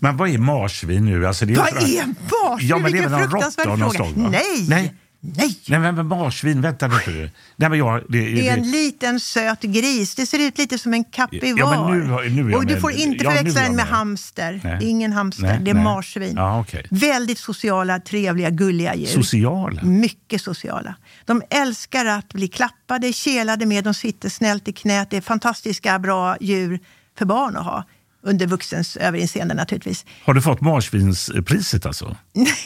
[0.00, 1.26] Men vad är marsvin nu?
[1.26, 2.06] Alltså, det är vad är
[2.48, 2.68] marsvin?
[2.68, 4.28] Ja, men Vilken fruktansvärd fråga.
[4.30, 4.66] Nej.
[4.68, 4.94] nej.
[5.36, 5.58] Nej!
[5.66, 7.30] Nej men marsvin, vänta lite.
[7.56, 10.14] Nej, men jag, det, det är en liten söt gris.
[10.14, 11.58] Det ser ut lite som en kapivar.
[11.58, 14.60] Ja, men nu, nu och du får inte förväxla den med hamster.
[14.64, 14.76] Nej.
[14.80, 15.84] Det är ingen hamster, nej, det är nej.
[15.84, 16.34] marsvin.
[16.36, 16.82] Ja, okay.
[16.90, 19.06] Väldigt sociala, trevliga, gulliga djur.
[19.06, 19.82] Sociala?
[19.82, 20.94] Mycket sociala.
[21.24, 23.84] De älskar att bli klappade, kelade med.
[23.84, 25.10] De sitter snällt i knät.
[25.10, 26.80] Det är fantastiska, bra djur
[27.18, 27.84] för barn att ha.
[28.22, 30.04] Under vuxens överinseende naturligtvis.
[30.24, 32.16] Har du fått marsvinspriset alltså?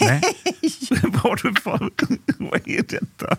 [0.01, 0.21] Nej.
[1.23, 2.03] Vad du fått?
[2.39, 3.37] Vad är detta?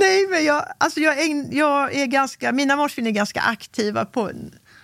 [0.00, 4.30] Nej, men jag, alltså jag, är, jag är ganska, mina marsvin är ganska aktiva på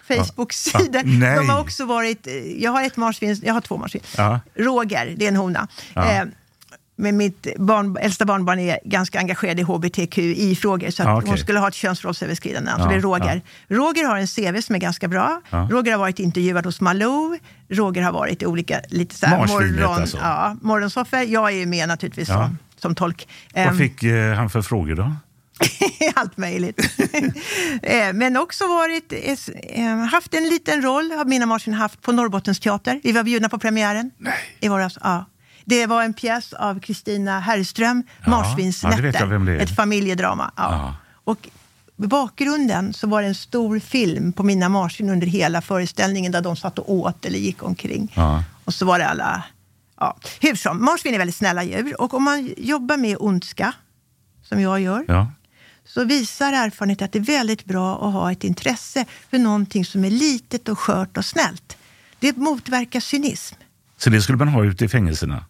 [0.09, 1.03] Facebook-sidor.
[1.23, 2.27] Ja, De har också varit,
[2.57, 4.03] jag har ett marsvin, jag har två marsvin.
[4.17, 4.41] Ja.
[4.55, 5.69] Roger, det är en hona.
[5.95, 6.23] Eh,
[6.97, 11.29] men mitt barn, äldsta barnbarn är ganska engagerad i hbtqi-frågor så att ja, okay.
[11.29, 12.71] hon skulle ha ett könsrollsöverskridande.
[12.71, 13.43] Ja, så det är Roger.
[13.69, 13.77] Ja.
[13.77, 15.41] Roger har en CV som är ganska bra.
[15.51, 15.69] Ja.
[15.71, 17.39] Roger har varit intervjuad hos Malou.
[17.69, 20.17] Roger har varit i olika lite så här, morgon, alltså.
[20.17, 21.23] ja, morgonsoffer.
[21.23, 23.29] Jag är med naturligtvis som, som tolk.
[23.55, 25.13] Vad um, fick uh, han för frågor då?
[26.15, 26.81] Allt möjligt.
[27.83, 29.13] Eh, men också varit,
[29.69, 33.01] eh, haft en liten roll, har Mina Marsin haft, på Norrbottens teater.
[33.05, 34.11] Vi var bjudna på premiären.
[34.19, 34.35] Nej.
[34.61, 35.25] I våras, ja.
[35.69, 39.49] Det var en pjäs av Kristina Herrström, ja, Marsvinsnätter.
[39.49, 40.51] Ja, ett familjedrama.
[40.57, 40.63] Ja.
[40.73, 40.95] ja.
[41.25, 41.49] Och
[41.99, 46.41] i bakgrunden så var det en stor film på mina marsvin under hela föreställningen där
[46.43, 48.13] de satt och åt eller gick omkring.
[48.17, 48.45] Ja.
[48.65, 49.45] Och så var det alla...
[50.01, 50.17] Ja.
[50.41, 53.73] Hur som, marsvin är väldigt snälla djur och om man jobbar med ondska,
[54.43, 55.33] som jag gör, Ja.
[55.85, 60.05] så visar erfarenhet att det är väldigt bra att ha ett intresse för någonting som
[60.05, 61.77] är litet och skört och snällt.
[62.19, 63.57] Det motverkar cynism.
[63.97, 65.45] Så det skulle man ha ute i fängelserna?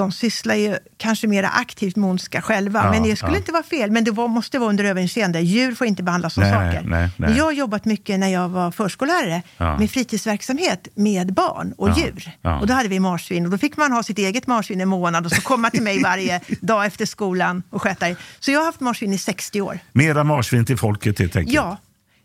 [0.00, 3.38] De sysslar ju kanske mer aktivt med ondska själva, Ja, men det skulle ja.
[3.38, 3.90] inte vara fel.
[3.90, 5.40] Men det var, måste vara under överinseende.
[5.40, 6.88] Djur får inte behandlas som Nej, saker.
[6.88, 7.36] nej, nej.
[7.36, 9.78] Jag har jobbat mycket när jag var förskollärare Ja.
[9.78, 12.30] med fritidsverksamhet med barn och djur.
[12.60, 15.26] Och då hade vi marsvin och då fick man ha sitt eget marsvin en månad
[15.26, 18.16] och så komma till mig varje dag efter skolan och sköta det.
[18.40, 19.78] Så jag har haft marsvin i 60 år.
[19.92, 21.54] Mera marsvin till folket helt enkelt?
[21.54, 21.76] Ja,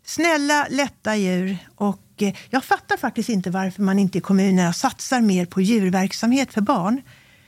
[0.06, 1.58] snälla, lätta djur.
[1.74, 6.52] Och eh, jag fattar faktiskt inte varför man inte i kommunerna satsar mer på djurverksamhet
[6.52, 7.00] för barn.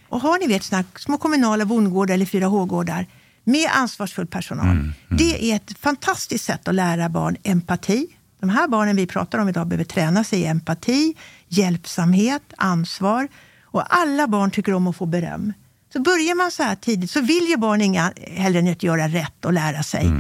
[0.08, 3.06] Och har ni vet såna små kommunala bondgårdar eller 4H-gårdar
[3.44, 4.92] med ansvarsfull personal.
[5.08, 8.06] Det är ett fantastiskt sätt att lära barn empati.
[8.40, 11.14] De här barnen vi pratar om idag behöver träna sig i empati,
[11.48, 13.28] hjälpsamhet, ansvar.
[13.64, 15.52] Och alla barn tycker om att få beröm.
[15.92, 19.08] Så börjar man så här tidigt så vill ju barn inga hellre än att göra
[19.08, 20.12] rätt och lära sig.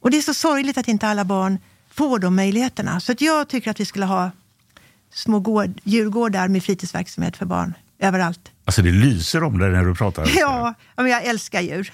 [0.00, 1.58] Och det är så sorgligt att inte alla barn
[1.90, 3.00] får de möjligheterna.
[3.00, 4.30] Så att jag tycker att vi skulle ha
[5.14, 8.50] små gård, djurgårdar med fritidsverksamhet för barn överallt.
[8.66, 10.22] Alltså det lyser om det när du pratar.
[10.36, 11.92] Ja, ja, men jag älskar djur.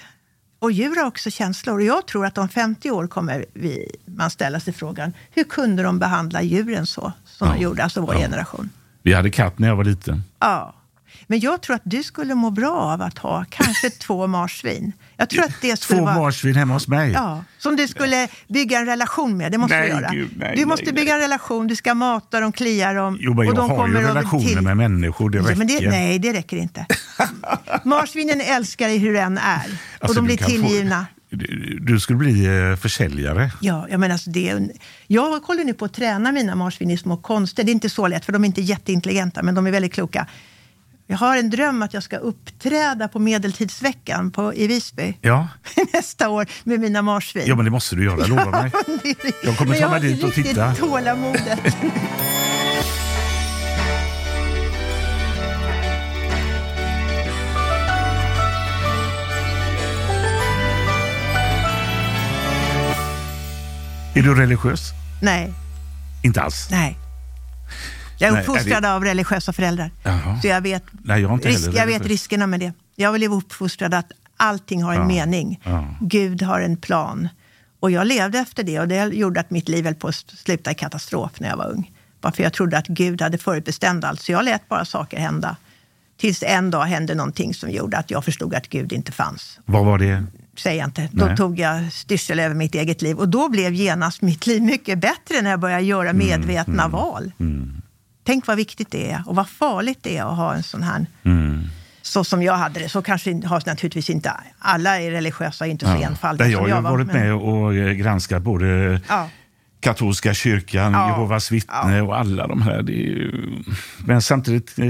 [0.59, 1.79] Och djur har också känslor.
[1.79, 5.83] Och jag tror att om 50 år kommer vi, man ställa sig frågan, hur kunde
[5.83, 8.69] de behandla djuren så som de gjorde, alltså vår generation?
[9.01, 10.23] Vi hade katt när jag var liten.
[10.39, 10.75] Ja.
[11.27, 14.93] Men jag tror att du skulle må bra av att ha kanske två marsvin.
[15.23, 16.17] Jag tror att det skulle Två vara...
[16.17, 17.11] marsvin hemma hos mig.
[17.11, 19.51] Ja, som du skulle bygga en relation med.
[19.51, 20.09] Det måste Nej, du göra.
[20.11, 23.17] Gud, nej, du måste nej, bygga en relation, du ska mata dem, klia dem.
[23.19, 25.55] Jo, men och jag de har ju kommer relationer till- med människor, det Ja, räcker.
[25.55, 26.85] men det, nej, det räcker inte.
[27.83, 29.57] Marsvinen älskar dig hur den är.
[29.57, 31.05] och Alltså, de blir kan få- tillgivna.
[31.81, 33.51] Du, skulle bli eh, försäljare.
[33.61, 34.59] Ja, jag, menar, alltså det
[35.07, 37.63] jag håller nu på att träna mina marsvin i små konster.
[37.63, 40.27] Det är inte så lätt, för de är inte jätteintelligenta, men de är väldigt kloka.
[41.07, 45.47] Jag har en dröm att jag ska uppträda på Medeltidsveckan på, i Visby Ja.
[45.93, 47.43] nästa år med mina marsvin.
[47.47, 48.71] ja, men det måste du göra, lova mig.
[49.43, 50.75] Jag kommer ta har mig dit och inte riktigt titta.
[50.75, 51.59] tålamodet.
[64.15, 64.91] Är du religiös?
[65.21, 65.53] Nej,
[66.23, 66.67] Inte alls?
[66.71, 66.97] nej.
[68.23, 69.91] Jag är Nej, uppfostrad är det- av religiösa föräldrar.
[70.03, 70.39] Jaha.
[70.41, 72.73] Så jag vet, Nej, jag risk, jag vet riskerna med det.
[72.95, 75.59] Jag blev uppfostrad att allting har en Ja, mening.
[75.63, 75.87] ja.
[76.01, 77.29] Gud har en plan.
[77.79, 80.71] Och jag levde efter det och det gjorde att mitt liv höll på att sluta
[80.71, 81.91] i katastrof när jag var ung.
[82.21, 84.21] Bara för jag trodde att Gud hade förutbestämt allt.
[84.21, 85.55] Så jag lät bara saker hända.
[86.17, 89.59] Tills en dag hände någonting som gjorde att jag förstod att Gud inte fanns.
[89.65, 90.23] Vad var det?
[90.57, 91.09] Säger jag inte.
[91.11, 91.37] Då Nej.
[91.37, 93.17] tog jag styrsel över mitt eget liv.
[93.17, 97.31] Och då blev genast mitt liv mycket bättre när jag började göra Mm, medvetna val.
[98.23, 101.05] Tänk vad viktigt det är och vad farligt det är att ha en sån här
[101.23, 101.63] Mm.
[102.01, 102.89] så som jag hade det.
[102.89, 106.01] Så kanske har naturligtvis inte alla är religiösa inte så Ja.
[106.09, 106.91] enfaldiga jag som har jag var.
[106.91, 109.29] varit men- med och eh, granskat både Ja.
[109.79, 111.09] katolska kyrkan, Ja.
[111.09, 112.83] Jehovas vittne och alla de här.
[112.83, 113.31] Ju...
[114.05, 114.85] Men samtidigt eh,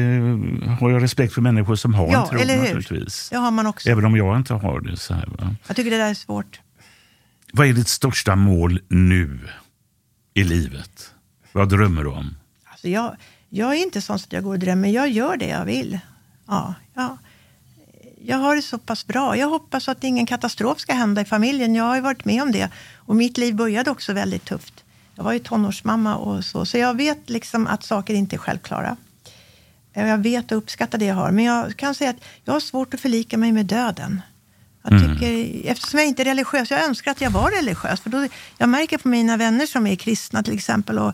[0.79, 2.61] har jag respekt för människor som har Ja, en tro eller hur?
[2.63, 3.29] naturligtvis.
[3.29, 3.89] Det har man också.
[3.89, 4.97] Även om jag inte har det.
[4.97, 5.55] Så här, va?
[5.67, 6.59] Jag tycker det där är svårt.
[7.53, 9.39] Vad är ditt största mål nu
[10.34, 11.11] i livet?
[11.51, 12.36] Vad drömmer du om?
[12.84, 13.15] Alltså jag,
[13.49, 14.89] jag är inte sån så att jag går och drömmer.
[14.89, 15.99] Jag gör det jag vill.
[16.47, 17.17] Ja, ja.
[18.25, 19.38] Jag har det så pass bra.
[19.38, 21.75] Jag hoppas att ingen katastrof ska hända i familjen.
[21.75, 22.69] Jag har ju varit med om det.
[22.95, 24.84] Och mitt liv började också väldigt tufft.
[25.15, 26.65] Jag var ju tonårsmamma och så.
[26.65, 28.97] Så jag vet liksom att saker inte är självklara.
[29.93, 31.31] Eh, Jag vet och uppskattar det jag har.
[31.31, 34.21] Men jag kan säga att jag har svårt att förlika mig med döden.
[34.84, 35.13] Jag Mm.
[35.15, 38.01] tycker, eftersom jag inte är religiös, jag önskar att jag var religiös.
[38.01, 38.27] För då,
[38.57, 41.13] jag märker på mina vänner som är kristna till exempel och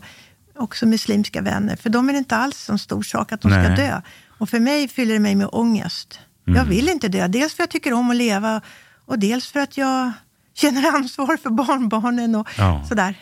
[0.60, 1.76] också muslimska vänner.
[1.76, 3.64] För de är det inte alls en stor sak att de Nej.
[3.64, 4.00] ska dö.
[4.38, 6.20] Och för mig fyller det mig med ångest.
[6.46, 6.58] Mm.
[6.58, 7.28] Jag vill inte dö.
[7.28, 8.60] Dels för att jag tycker om att leva
[9.04, 10.12] och dels för att jag
[10.54, 12.84] känner ansvar för barnbarnen och Ja.
[12.88, 13.14] sådär.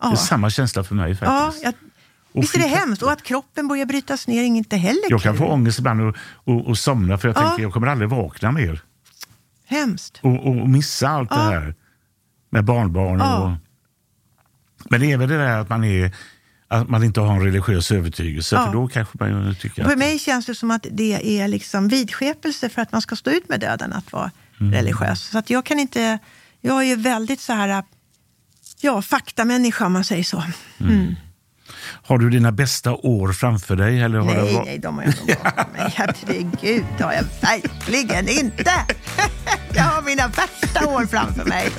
[0.00, 0.16] Det är Ja.
[0.16, 1.64] samma känsla för mig Ja, faktiskt.
[1.64, 1.74] jag,
[2.32, 3.02] Och visst är det hemskt?
[3.02, 5.38] Och att kroppen börjar brytas ner är inte heller Jag kan kul.
[5.38, 7.40] få ångest ibland och, och, och somna för jag Ja.
[7.48, 8.80] tänker jag kommer aldrig vakna mer.
[9.66, 10.18] Hemskt.
[10.22, 11.42] Och, och missa allt det Ja.
[11.50, 11.74] här
[12.50, 13.18] med barnbarn.
[13.18, 13.36] Ja.
[13.42, 13.50] Och...
[14.90, 16.14] Men det är väl det där att man, är,
[16.68, 18.56] att man inte har en religiös övertygelse.
[18.56, 18.66] Ja.
[18.66, 19.98] För då kanske man tycker Och för att...
[19.98, 23.48] mig känns det som att det är liksom vidskepelse för att man ska stå ut
[23.48, 25.22] med döden att vara religiös.
[25.22, 26.18] Så att jag kan inte...
[26.60, 27.84] Jag är ju väldigt så här...
[28.80, 30.44] Ja, faktamänniska om man säger så.
[30.80, 31.14] Mm.
[32.02, 34.00] Har du dina bästa år framför dig?
[34.00, 34.62] Eller har nej, det...
[34.64, 35.92] nej, de har jag nog bakom mig.
[35.94, 38.70] Herregud, det har jag verkligen inte.
[39.74, 41.70] Jag har mina värsta år framför mig.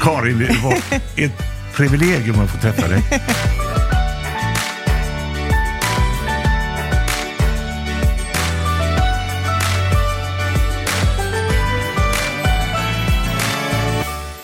[0.00, 0.78] Karin, det var
[1.16, 3.02] ett privilegium att få träffa dig.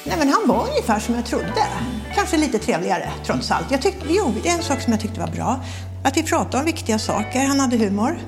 [0.04, 1.66] Nej, men han var ungefär som jag trodde.
[2.14, 3.70] Kanske lite trevligare trots allt.
[3.70, 5.60] Jag tyckte, jo, det är en sak som jag tyckte var bra.
[6.04, 7.46] Att vi pratade om viktiga saker.
[7.46, 8.18] Han hade humor.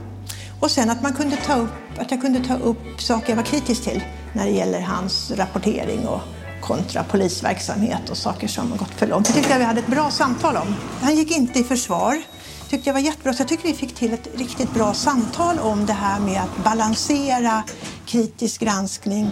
[0.61, 3.43] Och sen att man kunde ta upp, att jag kunde ta upp saker jag var
[3.43, 6.21] kritisk till när det gäller hans rapportering och
[6.61, 9.27] kontra polisverksamhet och saker som har gått för långt.
[9.27, 10.75] Det tyckte jag vi hade ett bra samtal om.
[11.03, 12.23] Han gick inte i försvar.
[12.69, 13.33] tyckte jag var jättebra.
[13.33, 16.65] Så jag tycker vi fick till ett riktigt bra samtal om det här med att
[16.65, 17.63] balansera
[18.07, 19.31] kritisk granskning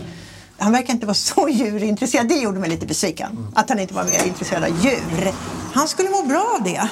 [0.59, 2.29] han verkar inte vara så djurintresserad.
[2.29, 3.53] Det gjorde mig lite besviken.
[3.55, 5.33] Att han inte var mer intresserad av djur.
[5.73, 6.89] Han skulle må bra av det.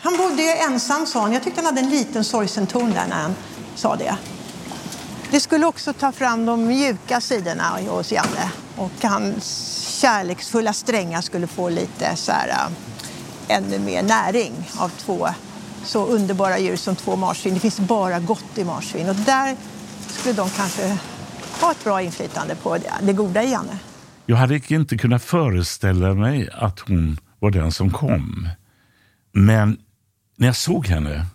[0.00, 1.32] Han bodde ensam sa han.
[1.32, 3.34] Jag tyckte han hade en liten sorgsen ton där när han
[3.74, 4.16] sa det.
[5.34, 8.52] Det skulle också ta fram de mjuka sidorna hos Janne.
[8.76, 15.28] Och hans kärleksfulla strängar skulle få lite så här, äh, ännu mer näring av två
[15.84, 17.54] så underbara djur som två marsvin.
[17.54, 19.08] Det finns bara gott i marsvin.
[19.08, 19.56] Och där
[20.08, 20.98] skulle de kanske
[21.60, 23.78] ha ett bra inflytande på det, det goda i Janne.
[24.26, 28.48] Jag hade inte kunnat föreställa mig att hon var den som kom.
[29.32, 29.76] Men
[30.36, 31.26] när jag såg henne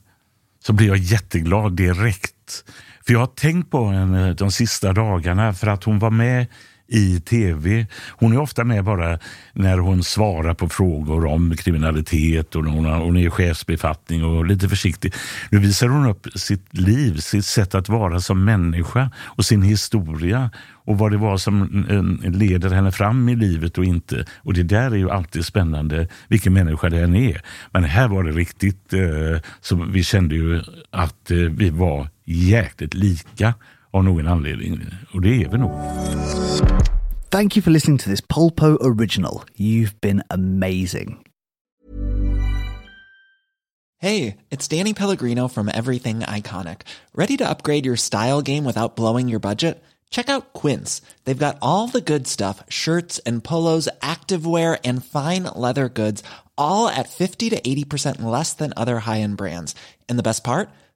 [0.64, 2.64] så blir jag jätteglad direkt.
[3.06, 6.48] För jag har tänkt på henne de sista dagarna för att hon var med
[6.90, 7.88] i tv.
[8.10, 9.20] Hon är ofta med bara
[9.54, 14.46] när hon svarar på frågor om kriminalitet och hon, har, hon är i chefsbefattning och
[14.46, 15.14] lite försiktig.
[15.52, 20.50] Nu visar hon upp sitt liv, sitt sätt att vara som människa och sin historia
[20.90, 24.26] och vad det var som eh, leder henne fram i livet och inte.
[24.38, 27.42] Och det där är ju alltid spännande, vilken människa det än är.
[27.72, 30.62] Men här var det riktigt, eh, så vi kände ju
[30.92, 33.54] att eh, vi var jäkligt lika
[33.92, 34.86] av någon anledning.
[35.14, 35.72] Och det är vi nog.
[37.32, 39.44] Thank you for listening to this Polpo original.
[39.56, 41.26] You've been amazing.
[44.02, 46.82] Hey, it's Danny Pellegrino from Everything Iconic.
[47.14, 49.84] Ready to upgrade your style game without blowing your budget?
[50.10, 51.02] Check out Quince.
[51.26, 56.24] They've got all the good stuff shirts and polos, activewear, and fine leather goods,
[56.58, 59.76] all at 50 to 80% less than other high end brands.
[60.08, 60.70] And the best part?